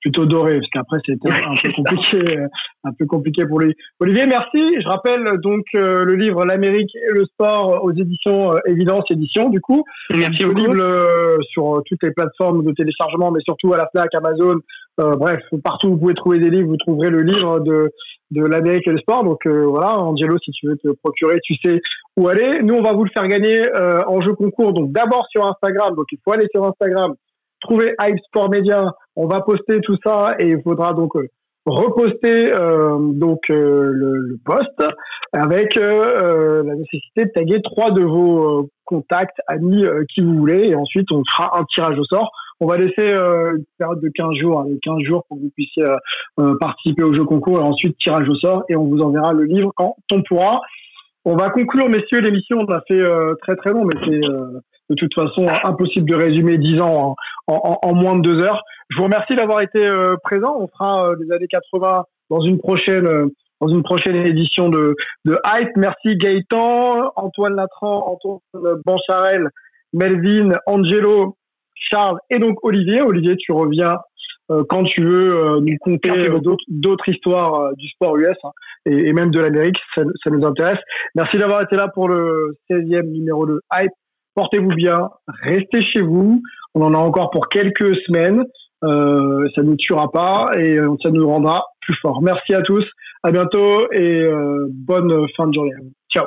plutôt 0.00 0.26
dorée, 0.26 0.58
parce 0.58 0.70
qu'après 0.70 0.98
c'était 1.06 1.30
un 1.30 1.54
peu 1.62 1.70
compliqué, 1.72 2.38
euh, 2.38 2.48
un 2.82 2.92
peu 2.92 3.06
compliqué 3.06 3.46
pour 3.46 3.60
lui. 3.60 3.72
Olivier, 4.00 4.26
merci. 4.26 4.58
Je 4.80 4.88
rappelle 4.88 5.24
donc 5.40 5.64
euh, 5.76 6.04
le 6.04 6.16
livre 6.16 6.44
L'Amérique 6.44 6.90
et 6.96 7.12
le 7.12 7.24
sport 7.26 7.84
aux 7.84 7.92
éditions 7.92 8.50
Évidence 8.66 9.04
Édition, 9.10 9.50
du 9.50 9.60
coup, 9.60 9.84
merci 10.10 10.38
disponible 10.38 10.82
sur 11.52 11.80
toutes 11.86 12.02
les 12.02 12.10
plateformes 12.10 12.64
de 12.64 12.72
téléchargement, 12.72 13.30
mais 13.30 13.40
surtout 13.44 13.72
à 13.72 13.76
la 13.76 13.86
Fnac, 13.86 14.12
Amazon, 14.14 14.56
bref, 14.98 15.40
partout 15.64 15.88
où 15.88 15.90
vous 15.92 15.98
pouvez 15.98 16.14
trouver 16.14 16.38
des 16.38 16.50
livres, 16.50 16.68
vous 16.68 16.76
trouverez 16.76 17.10
le 17.10 17.22
livre 17.22 17.60
de 17.60 17.90
de 18.32 18.44
l'Amérique 18.44 18.86
et 18.88 18.92
le 18.92 18.98
sport. 18.98 19.24
Donc 19.24 19.46
euh, 19.46 19.66
voilà, 19.66 19.98
Angelo, 19.98 20.38
si 20.38 20.50
tu 20.52 20.66
veux 20.66 20.76
te 20.76 20.88
procurer, 21.02 21.38
tu 21.44 21.54
sais 21.62 21.80
où 22.16 22.28
aller. 22.28 22.62
Nous, 22.62 22.74
on 22.74 22.82
va 22.82 22.92
vous 22.92 23.04
le 23.04 23.10
faire 23.10 23.26
gagner 23.28 23.62
euh, 23.76 24.02
en 24.06 24.20
jeu 24.20 24.34
concours. 24.34 24.72
Donc 24.72 24.92
d'abord 24.92 25.26
sur 25.30 25.46
Instagram. 25.46 25.94
Donc 25.94 26.06
il 26.10 26.18
faut 26.24 26.32
aller 26.32 26.48
sur 26.52 26.64
Instagram, 26.64 27.14
trouver 27.60 27.94
Hype 28.00 28.18
Sport 28.26 28.50
Media. 28.50 28.92
On 29.16 29.26
va 29.26 29.40
poster 29.40 29.80
tout 29.80 29.96
ça 30.04 30.34
et 30.38 30.48
il 30.48 30.62
faudra 30.62 30.94
donc 30.94 31.14
euh, 31.16 31.28
reposter 31.64 32.50
donc 32.98 33.38
le, 33.48 33.92
le, 33.92 34.36
post 34.44 34.82
avec 35.32 35.76
la 35.76 36.74
nécessité 36.74 37.26
de 37.26 37.30
taguer 37.32 37.62
trois 37.62 37.92
de 37.92 38.02
vos 38.02 38.68
contacts, 38.84 39.38
amis, 39.46 39.84
qui 40.12 40.22
vous 40.22 40.38
voulez. 40.38 40.70
Et 40.70 40.74
ensuite, 40.74 41.12
on 41.12 41.22
fera 41.30 41.56
un 41.56 41.64
tirage 41.72 41.96
au 42.00 42.04
sort 42.04 42.32
on 42.62 42.66
va 42.66 42.76
laisser 42.76 43.12
euh, 43.12 43.56
une 43.56 43.64
période 43.76 44.00
de 44.00 44.08
15 44.14 44.34
jours, 44.40 44.64
15 44.82 44.94
hein, 44.94 44.98
jours 45.04 45.24
pour 45.26 45.36
que 45.36 45.42
vous 45.42 45.50
puissiez 45.50 45.82
euh, 45.82 45.96
euh, 46.38 46.56
participer 46.60 47.02
au 47.02 47.12
jeu 47.12 47.24
concours 47.24 47.58
et 47.58 47.62
ensuite 47.62 47.98
tirage 47.98 48.28
au 48.28 48.36
sort 48.36 48.62
et 48.68 48.76
on 48.76 48.84
vous 48.84 49.00
enverra 49.00 49.32
le 49.32 49.44
livre 49.44 49.72
quand 49.74 49.96
on 50.12 50.22
pourra. 50.22 50.60
On 51.24 51.34
va 51.34 51.50
conclure, 51.50 51.88
messieurs, 51.88 52.20
l'émission. 52.20 52.58
On 52.60 52.72
a 52.72 52.80
fait 52.86 53.04
très 53.42 53.56
très 53.56 53.70
long, 53.70 53.84
mais 53.84 53.94
c'est 54.04 54.20
de 54.20 54.94
toute 54.96 55.14
façon 55.14 55.46
impossible 55.64 56.08
de 56.08 56.16
résumer 56.16 56.58
10 56.58 56.80
ans 56.80 57.14
en, 57.46 57.78
en, 57.80 57.94
moins 57.94 58.16
de 58.16 58.22
deux 58.22 58.42
heures. 58.42 58.60
Je 58.90 58.96
vous 58.96 59.04
remercie 59.04 59.36
d'avoir 59.36 59.60
été 59.60 59.80
présent. 60.24 60.56
On 60.58 60.66
fera 60.66 61.12
les 61.20 61.32
années 61.32 61.46
80 61.48 62.04
dans 62.28 62.40
une 62.40 62.58
prochaine 62.58 63.30
dans 63.60 63.68
une 63.68 63.84
prochaine 63.84 64.16
édition 64.16 64.68
de, 64.68 64.96
de 65.24 65.38
Hype. 65.46 65.76
Merci 65.76 66.16
Gaëtan, 66.16 67.12
Antoine 67.14 67.54
Latran, 67.54 68.04
Antoine 68.08 68.80
Bancharel, 68.84 69.48
Melvin, 69.92 70.50
Angelo, 70.66 71.36
Charles 71.90 72.18
et 72.30 72.38
donc 72.38 72.58
Olivier. 72.62 73.02
Olivier, 73.02 73.36
tu 73.36 73.52
reviens 73.52 73.96
euh, 74.50 74.64
quand 74.68 74.84
tu 74.84 75.02
veux 75.02 75.36
euh, 75.36 75.60
nous 75.60 75.76
conter 75.80 76.10
euh, 76.10 76.40
d'autres 76.68 77.08
histoires 77.08 77.74
du 77.76 77.88
sport 77.88 78.16
US 78.16 78.36
hein, 78.44 78.50
et, 78.86 79.12
même 79.12 79.30
de 79.30 79.40
l'Amérique. 79.40 79.76
Ça, 79.94 80.02
ça, 80.22 80.30
nous 80.30 80.44
intéresse. 80.46 80.78
Merci 81.14 81.38
d'avoir 81.38 81.62
été 81.62 81.76
là 81.76 81.88
pour 81.88 82.08
le 82.08 82.56
16e 82.70 83.10
numéro 83.10 83.46
de 83.46 83.60
Hype. 83.74 83.92
Portez-vous 84.34 84.74
bien, 84.74 85.10
restez 85.42 85.82
chez 85.82 86.00
vous. 86.00 86.42
On 86.74 86.82
en 86.82 86.94
a 86.94 86.98
encore 86.98 87.30
pour 87.30 87.48
quelques 87.48 87.96
semaines. 88.06 88.44
Euh, 88.84 89.48
ça 89.54 89.62
ne 89.62 89.68
nous 89.68 89.76
tuera 89.76 90.10
pas 90.10 90.50
et 90.58 90.76
ça 91.02 91.10
nous 91.10 91.28
rendra 91.28 91.64
plus 91.82 91.94
fort. 92.00 92.20
Merci 92.22 92.54
à 92.54 92.62
tous. 92.62 92.84
À 93.22 93.30
bientôt 93.30 93.90
et 93.92 94.22
euh, 94.22 94.66
bonne 94.70 95.26
fin 95.36 95.46
de 95.46 95.54
journée. 95.54 95.72
Ciao. 96.12 96.26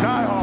Die 0.00 0.06
hard. 0.06 0.39